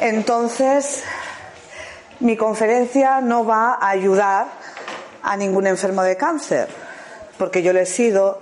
Entonces, 0.00 1.02
mi 2.20 2.36
conferencia 2.36 3.20
no 3.20 3.44
va 3.44 3.74
a 3.74 3.90
ayudar 3.90 4.46
a 5.22 5.36
ningún 5.36 5.66
enfermo 5.66 6.02
de 6.02 6.16
cáncer, 6.16 6.68
porque 7.38 7.62
yo 7.62 7.72
le 7.72 7.82
he 7.82 7.86
sido 7.86 8.40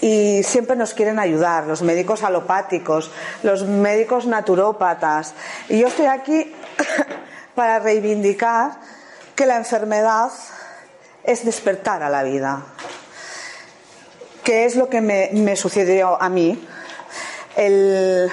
y 0.00 0.42
siempre 0.42 0.76
nos 0.76 0.94
quieren 0.94 1.18
ayudar, 1.18 1.64
los 1.64 1.82
médicos 1.82 2.22
alopáticos, 2.22 3.10
los 3.42 3.64
médicos 3.64 4.26
naturópatas. 4.26 5.34
Y 5.68 5.78
yo 5.78 5.88
estoy 5.88 6.06
aquí 6.06 6.54
para 7.54 7.78
reivindicar 7.78 8.72
que 9.36 9.46
la 9.46 9.56
enfermedad 9.56 10.30
es 11.24 11.44
despertar 11.44 12.02
a 12.02 12.10
la 12.10 12.22
vida, 12.22 12.62
que 14.42 14.66
es 14.66 14.76
lo 14.76 14.88
que 14.88 15.00
me, 15.00 15.56
sucedió 15.56 16.20
a 16.20 16.28
mí. 16.28 16.66
El, 17.56 18.30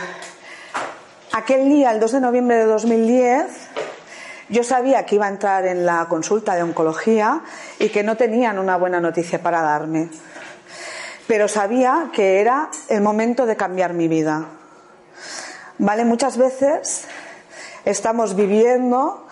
aquel 1.31 1.69
día, 1.69 1.91
el 1.91 1.99
2 1.99 2.11
de 2.11 2.19
noviembre 2.19 2.57
de 2.57 2.65
2010, 2.65 3.45
yo 4.49 4.63
sabía 4.63 5.05
que 5.05 5.15
iba 5.15 5.25
a 5.25 5.29
entrar 5.29 5.65
en 5.65 5.85
la 5.85 6.05
consulta 6.09 6.55
de 6.55 6.63
oncología 6.63 7.41
y 7.79 7.89
que 7.89 8.03
no 8.03 8.17
tenían 8.17 8.59
una 8.59 8.75
buena 8.75 8.99
noticia 8.99 9.41
para 9.41 9.61
darme. 9.61 10.09
Pero 11.27 11.47
sabía 11.47 12.09
que 12.13 12.41
era 12.41 12.69
el 12.89 12.99
momento 12.99 13.45
de 13.45 13.55
cambiar 13.55 13.93
mi 13.93 14.09
vida. 14.09 14.47
¿Vale? 15.77 16.03
Muchas 16.03 16.35
veces 16.35 17.05
estamos 17.85 18.35
viviendo 18.35 19.27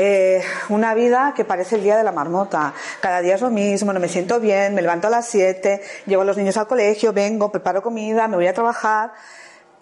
eh, 0.00 0.44
una 0.68 0.94
vida 0.94 1.34
que 1.34 1.44
parece 1.44 1.74
el 1.74 1.82
día 1.82 1.96
de 1.96 2.04
la 2.04 2.12
marmota. 2.12 2.72
Cada 3.00 3.20
día 3.20 3.34
es 3.34 3.40
lo 3.40 3.50
mismo, 3.50 3.92
no 3.92 3.98
me 3.98 4.08
siento 4.08 4.38
bien, 4.38 4.72
me 4.72 4.80
levanto 4.80 5.08
a 5.08 5.10
las 5.10 5.26
7, 5.26 5.82
llevo 6.06 6.22
a 6.22 6.24
los 6.24 6.36
niños 6.36 6.56
al 6.56 6.68
colegio, 6.68 7.12
vengo, 7.12 7.50
preparo 7.50 7.82
comida, 7.82 8.28
me 8.28 8.36
voy 8.36 8.46
a 8.46 8.54
trabajar. 8.54 9.10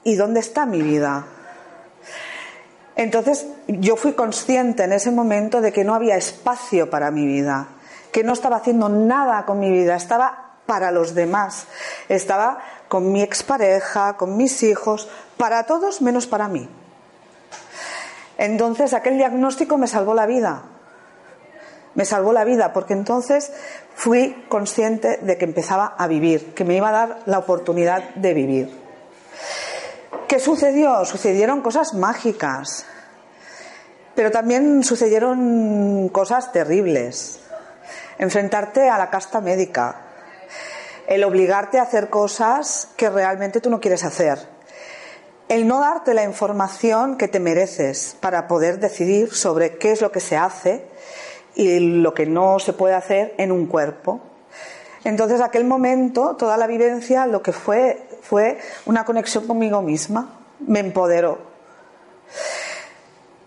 ¿Y 0.05 0.15
dónde 0.15 0.41
está 0.41 0.65
mi 0.65 0.81
vida? 0.81 1.27
Entonces 2.95 3.47
yo 3.69 3.97
fui 3.97 4.15
consciente 4.15 4.85
en 4.85 4.95
ese 4.95 5.11
momento 5.11 5.61
de 5.61 5.71
que 5.71 5.85
no 5.85 5.95
había 5.95 6.17
espacio 6.17 6.89
para 6.89 7.11
mi 7.11 7.27
vida, 7.27 7.69
que 8.11 8.25
no 8.25 8.33
estaba 8.33 8.57
haciendo 8.57 8.89
nada 8.89 9.45
con 9.45 9.61
mi 9.61 9.71
vida, 9.71 9.97
estaba 9.97 10.55
para 10.65 10.93
los 10.93 11.15
demás, 11.15 11.67
estaba 12.09 12.61
con 12.89 13.13
mi 13.13 13.21
expareja, 13.21 14.17
con 14.17 14.39
mis 14.39 14.63
hijos, 14.63 15.11
para 15.37 15.65
todos 15.65 16.01
menos 16.01 16.27
para 16.27 16.49
mí. 16.49 16.71
Entonces 18.39 18.93
aquel 18.93 19.17
diagnóstico 19.17 19.79
me 19.79 19.87
salvó 19.87 20.15
la 20.15 20.27
vida, 20.27 20.63
me 21.95 22.05
salvó 22.05 22.33
la 22.33 22.45
vida 22.45 22.73
porque 22.73 22.93
entonces 22.93 23.53
fui 23.95 24.45
consciente 24.49 25.19
de 25.23 25.39
que 25.39 25.47
empezaba 25.47 25.95
a 25.99 26.07
vivir, 26.07 26.55
que 26.55 26.65
me 26.65 26.77
iba 26.77 26.91
a 26.91 26.93
dar 26.93 27.19
la 27.25 27.39
oportunidad 27.39 28.15
de 28.15 28.35
vivir. 28.35 28.87
¿Qué 30.29 30.39
sucedió? 30.39 31.05
Sucedieron 31.05 31.63
cosas 31.63 31.95
mágicas, 31.95 32.85
pero 34.15 34.31
también 34.31 34.85
sucedieron 34.85 36.09
cosas 36.11 36.53
terribles. 36.53 37.41
Enfrentarte 38.19 38.91
a 38.91 38.99
la 38.99 39.09
casta 39.09 39.41
médica, 39.41 40.03
el 41.07 41.25
obligarte 41.25 41.79
a 41.79 41.83
hacer 41.83 42.11
cosas 42.11 42.89
que 42.97 43.09
realmente 43.09 43.61
tú 43.61 43.71
no 43.71 43.81
quieres 43.81 44.05
hacer, 44.05 44.39
el 45.49 45.69
no 45.69 45.81
darte 45.81 46.15
la 46.15 46.25
información 46.25 47.17
que 47.17 47.29
te 47.29 47.41
mereces 47.41 48.17
para 48.21 48.49
poder 48.49 48.81
decidir 48.81 49.33
sobre 49.33 49.79
qué 49.79 49.93
es 49.93 50.01
lo 50.01 50.11
que 50.11 50.21
se 50.21 50.37
hace 50.37 50.85
y 51.55 51.79
lo 51.79 52.15
que 52.15 52.27
no 52.27 52.59
se 52.59 52.73
puede 52.73 52.95
hacer 52.95 53.35
en 53.39 53.53
un 53.53 53.67
cuerpo. 53.67 54.21
Entonces, 55.05 55.41
aquel 55.41 55.65
momento, 55.65 56.35
toda 56.37 56.57
la 56.57 56.67
vivencia, 56.67 57.27
lo 57.27 57.43
que 57.43 57.53
fue 57.53 58.07
fue 58.29 58.59
una 58.87 59.05
conexión 59.05 59.47
conmigo 59.47 59.81
misma, 59.83 60.41
me 60.67 60.81
empoderó. 60.81 61.39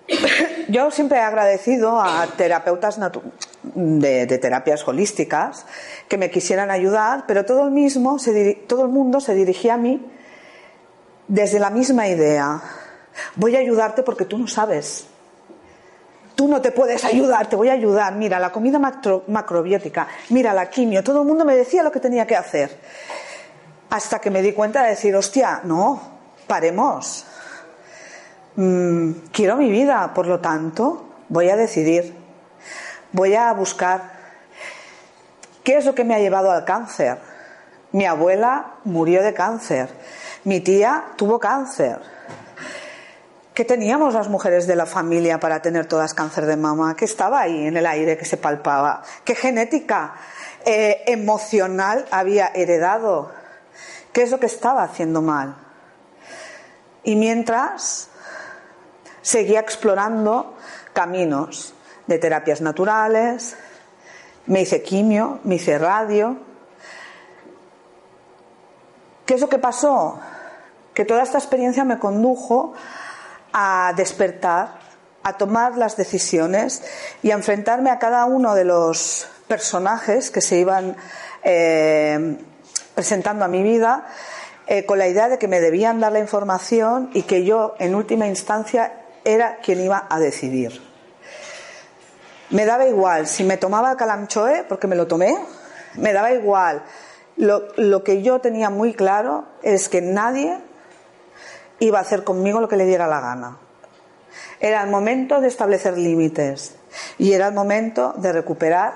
Yo 0.70 0.90
siempre 0.92 1.18
he 1.18 1.22
agradecido 1.22 2.00
a 2.00 2.26
terapeutas 2.38 2.98
de, 3.64 4.38
terapias 4.38 4.88
holísticas 4.88 5.66
que 6.08 6.18
me 6.18 6.32
quisieran 6.32 6.72
ayudar, 6.72 7.26
pero 7.28 7.44
todo 7.44 7.66
el, 7.66 7.72
mismo 7.72 8.18
todo 8.68 8.84
el 8.84 8.90
mundo 8.90 9.20
se 9.20 9.36
dirigía 9.36 9.74
a 9.74 9.78
mí 9.78 10.02
desde 11.30 11.60
la 11.60 11.70
misma 11.70 12.08
idea. 12.08 12.60
Voy 13.36 13.56
a 13.56 13.60
ayudarte 13.60 14.04
porque 14.04 14.26
tú 14.26 14.38
no 14.38 14.48
sabes. 14.48 15.06
Tú 16.36 16.48
no 16.48 16.62
te 16.62 16.72
puedes 16.72 17.06
ayudar, 17.06 17.48
te 17.48 17.56
voy 17.56 17.70
a 17.70 17.74
ayudar. 17.74 18.16
Mira, 18.16 18.40
la 18.40 18.52
comida 18.52 18.80
macrobiótica, 18.80 20.08
mira, 20.30 20.54
la 20.54 20.70
quimio. 20.70 21.04
Todo 21.04 21.22
el 21.22 21.28
mundo 21.28 21.46
me 21.46 21.56
decía 21.56 21.84
lo 21.84 21.92
que 21.92 22.00
tenía 22.00 22.26
que 22.26 22.36
hacer. 22.36 22.78
Hasta 23.90 24.20
que 24.20 24.30
me 24.30 24.42
di 24.42 24.54
cuenta 24.54 24.84
de 24.84 24.90
decir, 24.90 25.16
hostia, 25.16 25.62
no, 25.64 26.02
paremos. 26.48 27.26
Mm, 28.56 29.12
quiero 29.32 29.56
mi 29.58 29.70
vida, 29.70 30.12
por 30.14 30.28
lo 30.28 30.40
tanto, 30.40 31.06
voy 31.30 31.50
a 31.50 31.56
decidir. 31.56 32.16
Voy 33.12 33.36
a 33.36 33.52
buscar 33.54 34.20
qué 35.64 35.78
es 35.78 35.86
lo 35.86 35.94
que 35.94 36.04
me 36.04 36.16
ha 36.16 36.20
llevado 36.20 36.52
al 36.52 36.66
cáncer. 36.66 37.18
Mi 37.92 38.06
abuela 38.06 38.76
murió 38.86 39.24
de 39.24 39.34
cáncer. 39.34 39.90
Mi 40.44 40.62
tía 40.62 41.06
tuvo 41.16 41.40
cáncer. 41.40 42.00
¿Qué 43.54 43.66
teníamos 43.66 44.14
las 44.14 44.30
mujeres 44.30 44.68
de 44.68 44.76
la 44.76 44.86
familia 44.86 45.40
para 45.40 45.62
tener 45.62 45.86
todas 45.86 46.14
cáncer 46.14 46.46
de 46.46 46.56
mama? 46.56 46.96
¿Qué 46.96 47.06
estaba 47.06 47.42
ahí 47.42 47.68
en 47.68 47.76
el 47.76 47.86
aire 47.86 48.18
que 48.18 48.26
se 48.26 48.38
palpaba? 48.38 49.04
¿Qué 49.26 49.36
genética 49.36 50.14
eh, 50.66 51.04
emocional 51.08 52.06
había 52.12 52.48
heredado? 52.48 53.32
qué 54.12 54.24
es 54.24 54.32
lo 54.32 54.40
que 54.40 54.46
estaba 54.48 54.84
haciendo 54.84 55.22
mal. 55.22 55.56
Y 57.04 57.16
mientras 57.16 58.10
seguía 59.22 59.60
explorando 59.60 60.56
caminos 60.94 61.74
de 62.08 62.18
terapias 62.18 62.62
naturales, 62.62 63.56
me 64.46 64.62
hice 64.62 64.82
quimio, 64.82 65.40
me 65.44 65.56
hice 65.56 65.78
radio. 65.78 66.38
¿Qué 69.30 69.36
es 69.36 69.42
lo 69.42 69.48
que 69.48 69.60
pasó? 69.60 70.20
Que 70.96 71.06
toda 71.06 71.22
esta 71.22 71.38
experiencia 71.38 71.84
me 71.84 72.00
condujo 72.00 72.74
a 73.54 73.94
despertar, 73.96 74.80
a 75.22 75.38
tomar 75.38 75.78
las 75.78 75.96
decisiones 75.96 76.82
y 77.22 77.30
a 77.30 77.36
enfrentarme 77.36 77.92
a 77.92 78.00
cada 78.00 78.26
uno 78.26 78.56
de 78.56 78.66
los 78.66 79.28
personajes 79.48 80.32
que 80.32 80.42
se 80.42 80.58
iban 80.58 80.98
eh, 81.44 82.40
presentando 82.96 83.46
a 83.46 83.48
mi 83.48 83.62
vida 83.62 84.08
eh, 84.66 84.88
con 84.88 84.98
la 84.98 85.08
idea 85.08 85.30
de 85.30 85.38
que 85.38 85.48
me 85.48 85.60
debían 85.60 86.00
dar 86.00 86.12
la 86.12 86.20
información 86.20 87.12
y 87.14 87.22
que 87.22 87.46
yo, 87.46 87.76
en 87.78 87.94
última 87.94 88.26
instancia, 88.26 88.94
era 89.26 89.58
quien 89.58 89.80
iba 89.80 90.08
a 90.10 90.18
decidir. 90.18 90.82
Me 92.50 92.66
daba 92.66 92.88
igual 92.88 93.28
si 93.28 93.44
me 93.44 93.58
tomaba 93.58 93.92
el 93.92 93.98
calamchoe, 93.98 94.64
porque 94.68 94.88
me 94.88 94.96
lo 94.96 95.06
tomé, 95.06 95.38
me 95.98 96.14
daba 96.14 96.32
igual. 96.32 96.82
Lo, 97.40 98.04
que 98.04 98.22
yo 98.22 98.40
tenía 98.40 98.70
muy 98.70 98.94
claro 98.94 99.46
es 99.64 99.88
que 99.88 100.02
nadie 100.02 100.58
iba 101.80 101.98
a 101.98 102.02
hacer 102.02 102.26
conmigo 102.26 102.60
lo 102.60 102.68
que 102.68 102.76
le 102.76 102.86
diera 102.86 103.08
la 103.08 103.22
gana. 103.22 103.58
Era 104.60 104.84
el 104.84 104.90
momento 104.90 105.40
de 105.40 105.48
establecer 105.48 105.98
límites 105.98 106.76
y 107.18 107.32
era 107.32 107.48
el 107.48 107.54
momento 107.54 108.14
de 108.18 108.34
recuperar 108.34 108.92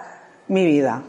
mi 0.50 0.66
vida. 0.66 1.04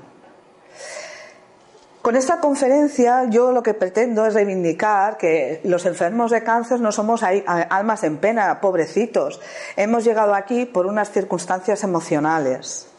Con 2.02 2.14
esta 2.14 2.38
conferencia 2.38 3.24
yo 3.28 3.50
lo 3.50 3.64
que 3.64 3.74
pretendo 3.74 4.24
es 4.26 4.34
reivindicar 4.34 5.16
que 5.16 5.60
los 5.64 5.86
enfermos 5.86 6.30
de 6.30 6.44
cáncer 6.44 6.78
no 6.78 6.92
somos 6.92 7.24
almas 7.24 8.04
en 8.04 8.18
pena, 8.18 8.60
pobrecitos. 8.60 9.40
Hemos 9.74 10.04
llegado 10.04 10.34
aquí 10.34 10.66
por 10.66 10.86
unas 10.86 11.10
circunstancias 11.10 11.82
emocionales. 11.82 12.93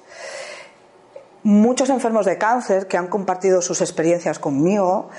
Muchos 1.46 1.92
enfermos 1.92 2.26
de 2.26 2.40
cáncer 2.40 2.88
que 2.88 2.98
han 2.98 3.06
compartido 3.06 3.62
sus 3.62 3.82
experiencias 3.82 4.40
conmigo, 4.40 5.12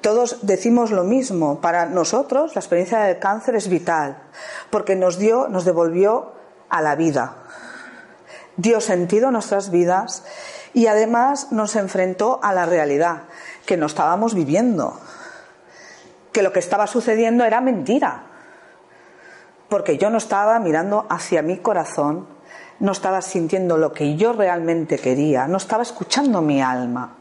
todos 0.00 0.46
decimos 0.46 0.92
lo 0.92 1.02
mismo. 1.02 1.60
Para 1.60 1.86
nosotros 1.86 2.54
la 2.54 2.60
experiencia 2.60 3.00
del 3.00 3.18
cáncer 3.18 3.56
es 3.56 3.68
vital 3.68 4.18
porque 4.70 4.94
nos 4.94 5.18
dio, 5.18 5.48
nos 5.48 5.64
devolvió 5.64 6.30
a 6.68 6.80
la 6.80 6.94
vida, 6.94 7.38
dio 8.56 8.80
sentido 8.80 9.26
a 9.26 9.30
nuestras 9.32 9.72
vidas 9.72 10.22
y 10.74 10.86
además 10.86 11.50
nos 11.50 11.74
enfrentó 11.74 12.38
a 12.40 12.52
la 12.52 12.64
realidad, 12.64 13.22
que 13.66 13.76
no 13.76 13.86
estábamos 13.86 14.34
viviendo, 14.34 14.96
que 16.30 16.42
lo 16.42 16.52
que 16.52 16.60
estaba 16.60 16.86
sucediendo 16.86 17.44
era 17.44 17.60
mentira, 17.60 18.22
porque 19.68 19.98
yo 19.98 20.08
no 20.08 20.18
estaba 20.18 20.60
mirando 20.60 21.04
hacia 21.10 21.42
mi 21.42 21.58
corazón, 21.58 22.37
no 22.80 22.92
estaba 22.92 23.20
sintiendo 23.22 23.76
lo 23.76 23.92
que 23.92 24.16
yo 24.16 24.32
realmente 24.32 24.98
quería, 24.98 25.46
no 25.48 25.56
estaba 25.56 25.82
escuchando 25.82 26.40
mi 26.40 26.62
alma. 26.62 27.16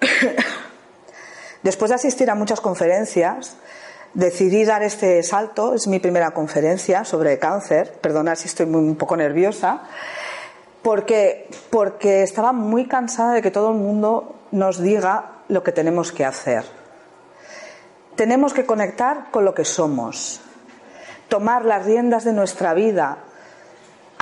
Después 1.62 1.88
de 1.88 1.94
asistir 1.94 2.30
a 2.30 2.34
muchas 2.34 2.60
conferencias, 2.60 3.56
decidí 4.12 4.64
dar 4.64 4.82
este 4.82 5.22
salto, 5.22 5.74
es 5.74 5.86
mi 5.86 5.98
primera 5.98 6.30
conferencia 6.32 7.04
sobre 7.04 7.38
cáncer, 7.38 7.98
perdona 8.00 8.36
si 8.36 8.48
estoy 8.48 8.66
muy, 8.66 8.80
un 8.80 8.96
poco 8.96 9.16
nerviosa, 9.16 9.82
porque, 10.82 11.48
porque 11.70 12.22
estaba 12.22 12.52
muy 12.52 12.86
cansada 12.86 13.32
de 13.32 13.42
que 13.42 13.50
todo 13.50 13.70
el 13.70 13.76
mundo 13.76 14.36
nos 14.52 14.80
diga 14.80 15.42
lo 15.48 15.62
que 15.62 15.72
tenemos 15.72 16.12
que 16.12 16.24
hacer. 16.24 16.64
Tenemos 18.14 18.52
que 18.52 18.66
conectar 18.66 19.30
con 19.32 19.44
lo 19.44 19.54
que 19.54 19.64
somos, 19.64 20.40
tomar 21.28 21.64
las 21.64 21.84
riendas 21.84 22.24
de 22.24 22.32
nuestra 22.32 22.74
vida, 22.74 23.18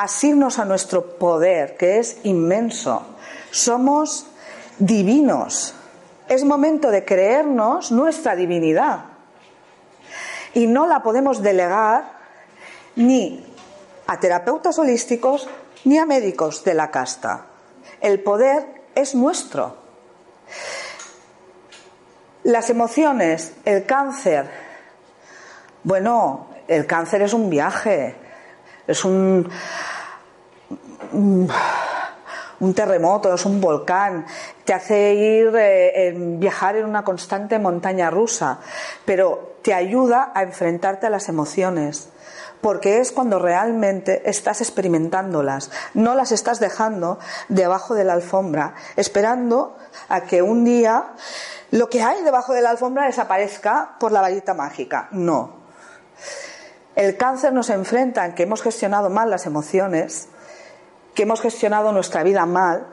asirnos 0.02 0.58
a 0.58 0.64
nuestro 0.64 1.16
poder, 1.16 1.76
que 1.76 2.00
es 2.00 2.16
inmenso. 2.24 3.06
Somos 3.52 4.26
divinos. 4.78 5.74
Es 6.28 6.44
momento 6.44 6.90
de 6.90 7.04
creernos 7.04 7.92
nuestra 7.92 8.34
divinidad. 8.34 9.04
Y 10.54 10.66
no 10.66 10.86
la 10.86 11.02
podemos 11.02 11.40
delegar 11.40 12.18
ni 12.96 13.46
a 14.08 14.18
terapeutas 14.18 14.76
holísticos 14.78 15.48
ni 15.84 15.98
a 15.98 16.06
médicos 16.06 16.64
de 16.64 16.74
la 16.74 16.90
casta. 16.90 17.46
El 18.00 18.20
poder 18.20 18.82
es 18.96 19.14
nuestro. 19.14 19.76
Las 22.42 22.70
emociones, 22.70 23.52
el 23.64 23.86
cáncer. 23.86 24.50
Bueno, 25.84 26.48
el 26.66 26.86
cáncer 26.86 27.22
es 27.22 27.32
un 27.32 27.48
viaje, 27.48 28.16
es 28.86 29.04
un, 29.04 29.48
un 31.12 32.74
terremoto, 32.74 33.34
es 33.34 33.44
un 33.44 33.60
volcán, 33.60 34.24
te 34.64 34.72
hace 34.72 35.14
ir 35.14 35.52
eh, 35.56 36.14
viajar 36.16 36.76
en 36.76 36.86
una 36.86 37.04
constante 37.04 37.58
montaña 37.58 38.10
rusa, 38.10 38.58
pero 39.04 39.56
te 39.62 39.74
ayuda 39.74 40.32
a 40.34 40.42
enfrentarte 40.42 41.06
a 41.06 41.10
las 41.10 41.28
emociones, 41.28 42.08
porque 42.60 42.98
es 42.98 43.10
cuando 43.10 43.38
realmente 43.38 44.28
estás 44.30 44.60
experimentándolas, 44.60 45.70
no 45.94 46.14
las 46.14 46.30
estás 46.30 46.60
dejando 46.60 47.18
debajo 47.48 47.94
de 47.94 48.04
la 48.04 48.12
alfombra, 48.12 48.74
esperando 48.96 49.76
a 50.08 50.22
que 50.22 50.42
un 50.42 50.64
día 50.64 51.14
lo 51.72 51.88
que 51.88 52.02
hay 52.02 52.22
debajo 52.22 52.52
de 52.52 52.62
la 52.62 52.70
alfombra 52.70 53.06
desaparezca 53.06 53.96
por 53.98 54.12
la 54.12 54.20
varita 54.20 54.54
mágica. 54.54 55.08
No. 55.10 55.62
El 56.94 57.16
cáncer 57.16 57.52
nos 57.52 57.70
enfrenta 57.70 58.26
en 58.26 58.34
que 58.34 58.42
hemos 58.42 58.62
gestionado 58.62 59.08
mal 59.08 59.30
las 59.30 59.46
emociones, 59.46 60.28
que 61.14 61.22
hemos 61.22 61.40
gestionado 61.40 61.92
nuestra 61.92 62.22
vida 62.22 62.46
mal 62.46 62.86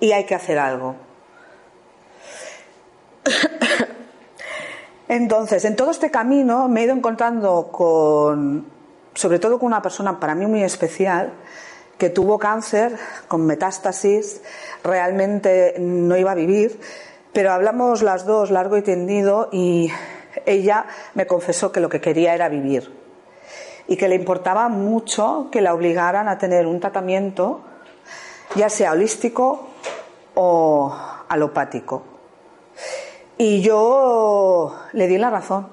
y 0.00 0.12
hay 0.12 0.24
que 0.24 0.34
hacer 0.34 0.58
algo. 0.58 0.96
Entonces, 5.08 5.64
en 5.64 5.76
todo 5.76 5.90
este 5.90 6.10
camino 6.10 6.68
me 6.68 6.80
he 6.80 6.84
ido 6.84 6.94
encontrando 6.94 7.68
con, 7.70 8.66
sobre 9.14 9.38
todo 9.38 9.58
con 9.58 9.66
una 9.66 9.82
persona 9.82 10.18
para 10.18 10.34
mí 10.34 10.46
muy 10.46 10.62
especial, 10.62 11.32
que 11.98 12.10
tuvo 12.10 12.38
cáncer 12.38 12.96
con 13.28 13.46
metástasis, 13.46 14.42
realmente 14.82 15.76
no 15.78 16.16
iba 16.16 16.32
a 16.32 16.34
vivir, 16.34 16.80
pero 17.32 17.52
hablamos 17.52 18.02
las 18.02 18.26
dos 18.26 18.50
largo 18.50 18.76
y 18.76 18.82
tendido 18.82 19.48
y 19.52 19.92
ella 20.44 20.86
me 21.14 21.26
confesó 21.26 21.70
que 21.70 21.80
lo 21.80 21.88
que 21.88 22.00
quería 22.00 22.34
era 22.34 22.48
vivir 22.48 23.03
y 23.86 23.96
que 23.96 24.08
le 24.08 24.14
importaba 24.14 24.68
mucho 24.68 25.48
que 25.50 25.60
la 25.60 25.74
obligaran 25.74 26.28
a 26.28 26.38
tener 26.38 26.66
un 26.66 26.80
tratamiento, 26.80 27.60
ya 28.54 28.68
sea 28.68 28.92
holístico 28.92 29.68
o 30.34 30.94
alopático. 31.28 32.02
Y 33.36 33.62
yo 33.62 34.74
le 34.92 35.06
di 35.06 35.18
la 35.18 35.30
razón. 35.30 35.68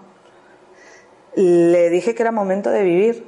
Le 1.35 1.89
dije 1.89 2.13
que 2.15 2.23
era 2.23 2.31
momento 2.31 2.69
de 2.69 2.83
vivir, 2.83 3.25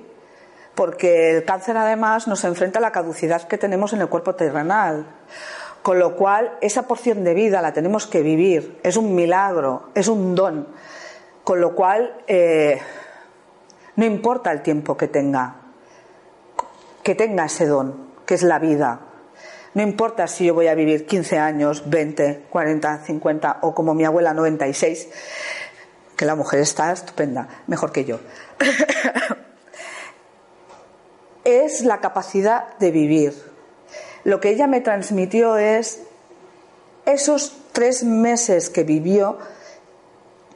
porque 0.76 1.38
el 1.38 1.46
cáncer 1.46 1.78
además 1.78 2.28
nos 2.28 2.44
enfrenta 2.44 2.80
a 2.80 2.82
la 2.82 2.92
caducidad 2.92 3.48
que 3.48 3.58
tenemos 3.58 3.94
en 3.94 4.02
el 4.02 4.10
cuerpo 4.10 4.36
terrenal. 4.36 5.06
Con 5.84 6.00
lo 6.00 6.16
cual, 6.16 6.58
esa 6.62 6.88
porción 6.88 7.24
de 7.24 7.34
vida 7.34 7.62
la 7.62 7.74
tenemos 7.74 8.08
que 8.08 8.22
vivir. 8.22 8.80
Es 8.84 8.98
un 8.98 9.16
milagro, 9.16 9.90
es 9.94 10.08
un 10.08 10.34
don. 10.34 10.68
Con 11.44 11.60
lo 11.60 11.76
cual, 11.76 12.16
eh, 12.28 12.80
no 13.95 14.06
importa 14.06 14.51
el 14.51 14.62
tiempo 14.62 14.98
que 14.98 15.07
tenga, 15.07 15.56
que 17.04 17.16
tenga 17.16 17.45
ese 17.45 17.66
don, 17.66 18.12
que 18.25 18.36
es 18.36 18.44
la 18.44 18.60
vida. 18.60 19.00
No 19.74 19.81
importa 19.81 20.28
si 20.28 20.45
yo 20.45 20.54
voy 20.54 20.68
a 20.68 20.75
vivir 20.75 21.06
15 21.06 21.40
años, 21.40 21.90
20, 21.90 22.45
40, 22.50 23.06
50 23.06 23.60
o 23.62 23.74
como 23.74 23.94
mi 23.94 24.06
abuela 24.06 24.34
96, 24.34 25.07
que 26.16 26.25
la 26.25 26.36
mujer 26.36 26.60
está 26.60 26.92
estupenda, 26.92 27.48
mejor 27.68 27.92
que 27.92 28.06
yo. 28.06 28.19
es 31.44 31.84
la 31.84 32.00
capacidad 32.00 32.78
de 32.78 32.92
vivir 32.92 33.54
lo 34.24 34.39
que 34.39 34.50
ella 34.50 34.68
me 34.68 34.81
transmitió 34.81 35.57
es 35.57 36.01
esos 37.06 37.57
tres 37.74 38.04
meses 38.04 38.69
que 38.69 38.84
vivió 38.84 39.38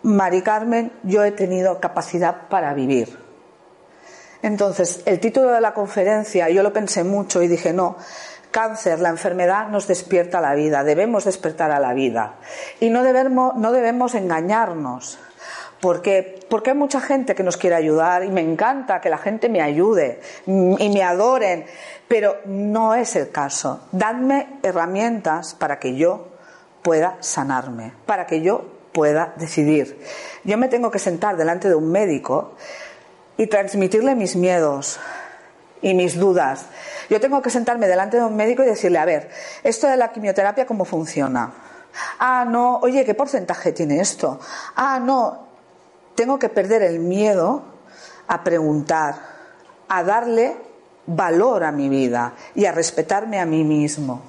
Mari 0.04 0.42
Carmen, 0.42 0.92
yo 1.04 1.24
he 1.24 1.31
tenido 1.31 1.81
capacidad 1.81 2.48
para 2.48 2.74
vivir. 2.74 3.27
Entonces, 4.48 5.02
el 5.06 5.20
título 5.20 5.52
de 5.52 5.60
la 5.60 5.74
conferencia, 5.74 6.50
yo 6.50 6.64
lo 6.64 6.72
pensé 6.72 7.04
mucho 7.04 7.42
y 7.42 7.50
dije, 7.50 7.74
no, 7.74 7.98
cáncer, 8.50 9.02
la 9.02 9.10
enfermedad 9.10 9.68
nos 9.68 9.88
despierta 9.88 10.40
la 10.40 10.56
vida, 10.56 10.86
debemos 10.86 11.26
despertar 11.26 11.70
a 11.70 11.82
la 11.82 11.94
vida. 11.94 12.36
Y 12.80 12.90
no 12.90 13.04
debemos, 13.04 13.58
no 13.58 13.74
debemos 13.74 14.16
engañarnos. 14.16 15.20
Porque, 15.82 16.40
porque 16.50 16.70
hay 16.70 16.78
mucha 16.78 17.02
gente 17.02 17.36
que 17.36 17.44
nos 17.44 17.58
quiere 17.58 17.76
ayudar 17.76 18.24
y 18.24 18.30
me 18.30 18.40
encanta 18.40 19.02
que 19.02 19.10
la 19.10 19.18
gente 19.18 19.50
me 19.50 19.62
ayude 19.62 20.22
y 20.46 20.90
me 20.90 21.04
adoren, 21.04 21.66
pero 22.08 22.38
no 22.46 22.96
es 22.96 23.18
el 23.18 23.30
caso. 23.30 23.82
Dadme 23.92 24.60
herramientas 24.64 25.56
para 25.56 25.78
que 25.78 25.96
yo 25.96 26.30
pueda 26.84 27.18
sanarme, 27.20 27.92
para 28.06 28.26
que 28.26 28.42
yo 28.42 28.64
pueda 28.94 29.34
decidir. 29.36 30.00
Yo 30.46 30.58
me 30.58 30.70
tengo 30.70 30.90
que 30.90 31.00
sentar 31.00 31.36
delante 31.36 31.68
de 31.68 31.76
un 31.76 31.92
médico 31.92 32.56
y 33.38 33.48
transmitirle 33.48 34.16
mis 34.16 34.36
miedos 34.36 35.00
y 35.81 35.94
mis 35.94 36.18
dudas. 36.18 36.66
Yo 37.10 37.22
tengo 37.22 37.42
que 37.42 37.50
sentarme 37.50 37.88
delante 37.88 38.18
de 38.18 38.24
un 38.24 38.36
médico 38.36 38.63
y 38.63 38.66
decirle, 38.66 39.00
a 39.00 39.06
ver, 39.06 39.30
esto 39.63 39.88
de 39.88 39.98
la 39.98 40.12
quimioterapia, 40.12 40.66
¿cómo 40.66 40.86
funciona? 40.86 41.54
Ah, 42.19 42.45
no, 42.48 42.78
oye, 42.78 43.06
¿qué 43.06 43.13
porcentaje 43.13 43.72
tiene 43.72 44.00
esto? 44.00 44.39
Ah, 44.75 45.00
no, 45.00 45.48
tengo 46.16 46.39
que 46.39 46.50
perder 46.50 46.84
el 46.84 47.00
miedo 47.00 47.63
a 48.28 48.44
preguntar, 48.44 49.16
a 49.88 50.04
darle 50.04 50.57
valor 51.06 51.63
a 51.63 51.72
mi 51.72 51.90
vida 51.90 52.33
y 52.56 52.66
a 52.66 52.72
respetarme 52.72 53.40
a 53.40 53.45
mí 53.45 53.63
mismo. 53.63 54.21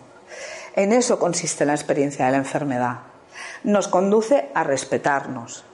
En 0.76 0.92
eso 0.92 1.18
consiste 1.18 1.64
la 1.64 1.74
experiencia 1.74 2.26
de 2.26 2.32
la 2.32 2.38
enfermedad. 2.38 2.98
Nos 3.64 3.88
conduce 3.88 4.48
a 4.54 4.62
respetarnos. 4.62 5.64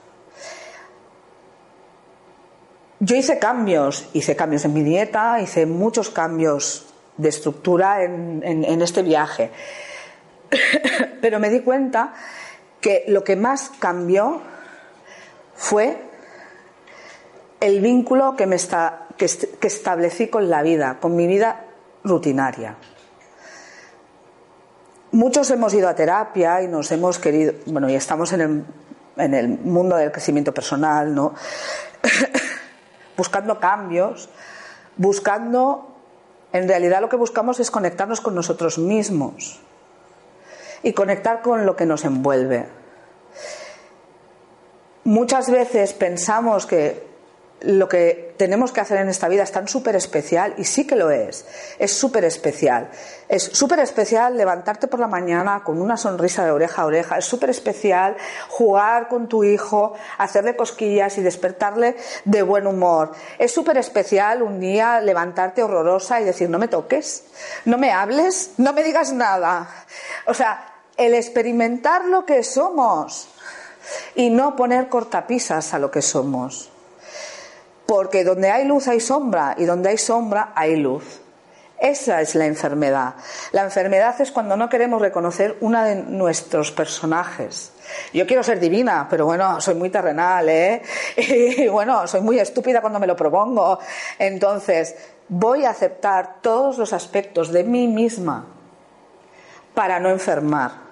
Yo 2.99 3.15
hice 3.15 3.39
cambios, 3.39 4.07
hice 4.13 4.35
cambios 4.35 4.63
en 4.65 4.73
mi 4.73 4.81
dieta, 4.81 5.41
hice 5.41 5.65
muchos 5.65 6.09
cambios 6.09 6.85
de 7.17 7.29
estructura 7.29 8.03
en, 8.03 8.81
este 8.81 9.01
viaje, 9.01 9.51
pero 11.21 11.39
me 11.39 11.49
di 11.49 11.59
cuenta 11.59 12.13
que 12.79 13.03
lo 13.07 13.23
que 13.23 13.35
más 13.35 13.71
cambió 13.79 14.41
fue 15.55 15.97
el 17.59 17.81
vínculo 17.81 18.35
que, 18.35 18.47
me 18.47 18.55
establecí 18.55 20.27
con 20.27 20.49
la 20.49 20.61
vida, 20.61 20.97
con 21.01 21.15
mi 21.15 21.27
vida 21.27 21.65
rutinaria. 22.03 22.75
Muchos 25.11 25.49
hemos 25.51 25.73
ido 25.73 25.89
a 25.89 25.95
terapia 25.95 26.61
y 26.61 26.67
nos 26.67 26.91
hemos 26.91 27.19
querido, 27.19 27.53
bueno, 27.65 27.89
y 27.89 27.95
estamos 27.95 28.31
en 28.33 28.41
el, 28.41 28.65
en 29.17 29.33
el 29.33 29.47
mundo 29.47 29.95
del 29.95 30.11
crecimiento 30.11 30.53
personal, 30.53 31.13
¿no? 31.13 31.33
buscando 33.17 33.59
cambios, 33.59 34.29
buscando, 34.97 35.87
en 36.51 36.67
realidad 36.67 37.01
lo 37.01 37.09
que 37.09 37.15
buscamos 37.15 37.59
es 37.59 37.71
conectarnos 37.71 38.21
con 38.21 38.35
nosotros 38.35 38.77
mismos 38.77 39.59
y 40.83 40.93
conectar 40.93 41.41
con 41.41 41.65
lo 41.65 41.75
que 41.75 41.85
nos 41.85 42.05
envuelve. 42.05 42.67
Muchas 45.03 45.49
veces 45.49 45.93
pensamos 45.93 46.65
que 46.65 47.14
lo 47.65 47.89
que 47.89 48.33
tenemos 48.37 48.71
que 48.71 48.81
hacer 48.81 48.99
en 48.99 49.09
esta 49.09 49.27
vida 49.27 49.43
es 49.43 49.51
tan 49.51 49.67
súper 49.67 49.95
especial, 49.95 50.53
y 50.57 50.65
sí 50.65 50.85
que 50.85 50.95
lo 50.95 51.09
es, 51.09 51.45
es 51.79 51.91
súper 51.91 52.25
especial. 52.25 52.89
Es 53.27 53.43
súper 53.43 53.79
especial 53.79 54.37
levantarte 54.37 54.87
por 54.87 54.99
la 54.99 55.07
mañana 55.07 55.63
con 55.63 55.81
una 55.81 55.97
sonrisa 55.97 56.45
de 56.45 56.51
oreja 56.51 56.83
a 56.83 56.85
oreja, 56.85 57.17
es 57.17 57.25
súper 57.25 57.49
especial 57.49 58.15
jugar 58.49 59.07
con 59.07 59.27
tu 59.27 59.43
hijo, 59.43 59.93
hacerle 60.17 60.55
cosquillas 60.55 61.17
y 61.17 61.21
despertarle 61.21 61.95
de 62.25 62.41
buen 62.43 62.67
humor. 62.67 63.11
Es 63.39 63.51
súper 63.51 63.77
especial 63.77 64.41
un 64.41 64.59
día 64.59 65.01
levantarte 65.01 65.63
horrorosa 65.63 66.21
y 66.21 66.23
decir, 66.23 66.49
no 66.49 66.59
me 66.59 66.67
toques, 66.67 67.23
no 67.65 67.77
me 67.77 67.91
hables, 67.91 68.51
no 68.57 68.73
me 68.73 68.83
digas 68.83 69.11
nada. 69.11 69.69
O 70.27 70.33
sea, 70.33 70.73
el 70.97 71.13
experimentar 71.13 72.05
lo 72.05 72.25
que 72.25 72.43
somos 72.43 73.29
y 74.15 74.29
no 74.29 74.55
poner 74.55 74.89
cortapisas 74.89 75.73
a 75.73 75.79
lo 75.79 75.91
que 75.91 76.01
somos. 76.01 76.71
Porque 77.85 78.23
donde 78.23 78.49
hay 78.49 78.65
luz 78.65 78.87
hay 78.87 78.99
sombra 78.99 79.55
y 79.57 79.65
donde 79.65 79.89
hay 79.89 79.97
sombra 79.97 80.53
hay 80.55 80.75
luz. 80.75 81.21
Esa 81.77 82.21
es 82.21 82.35
la 82.35 82.45
enfermedad. 82.45 83.15
La 83.51 83.63
enfermedad 83.63 84.19
es 84.21 84.31
cuando 84.31 84.55
no 84.55 84.69
queremos 84.69 85.01
reconocer 85.01 85.57
uno 85.59 85.83
de 85.83 85.95
nuestros 85.95 86.71
personajes. 86.71 87.73
Yo 88.13 88.25
quiero 88.25 88.43
ser 88.43 88.59
divina, 88.59 89.07
pero 89.09 89.25
bueno, 89.25 89.59
soy 89.59 89.75
muy 89.75 89.89
terrenal, 89.89 90.47
¿eh? 90.47 90.81
Y 91.17 91.67
bueno, 91.67 92.07
soy 92.07 92.21
muy 92.21 92.39
estúpida 92.39 92.79
cuando 92.79 92.99
me 92.99 93.07
lo 93.07 93.15
propongo. 93.15 93.79
Entonces, 94.17 94.95
voy 95.27 95.65
a 95.65 95.71
aceptar 95.71 96.37
todos 96.41 96.77
los 96.77 96.93
aspectos 96.93 97.51
de 97.51 97.63
mí 97.65 97.87
misma 97.87 98.45
para 99.73 99.99
no 99.99 100.09
enfermar. 100.09 100.85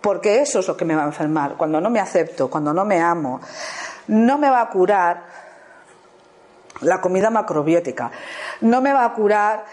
Porque 0.00 0.40
eso 0.40 0.60
es 0.60 0.68
lo 0.68 0.76
que 0.76 0.84
me 0.84 0.94
va 0.94 1.02
a 1.02 1.06
enfermar. 1.06 1.54
Cuando 1.56 1.80
no 1.80 1.90
me 1.90 2.00
acepto, 2.00 2.48
cuando 2.48 2.72
no 2.72 2.84
me 2.84 3.00
amo, 3.00 3.40
no 4.08 4.38
me 4.38 4.50
va 4.50 4.62
a 4.62 4.68
curar 4.70 5.33
la 6.84 7.00
comida 7.00 7.30
macrobiótica. 7.30 8.10
No 8.60 8.80
me 8.80 8.92
va 8.92 9.04
a 9.04 9.12
curar 9.14 9.64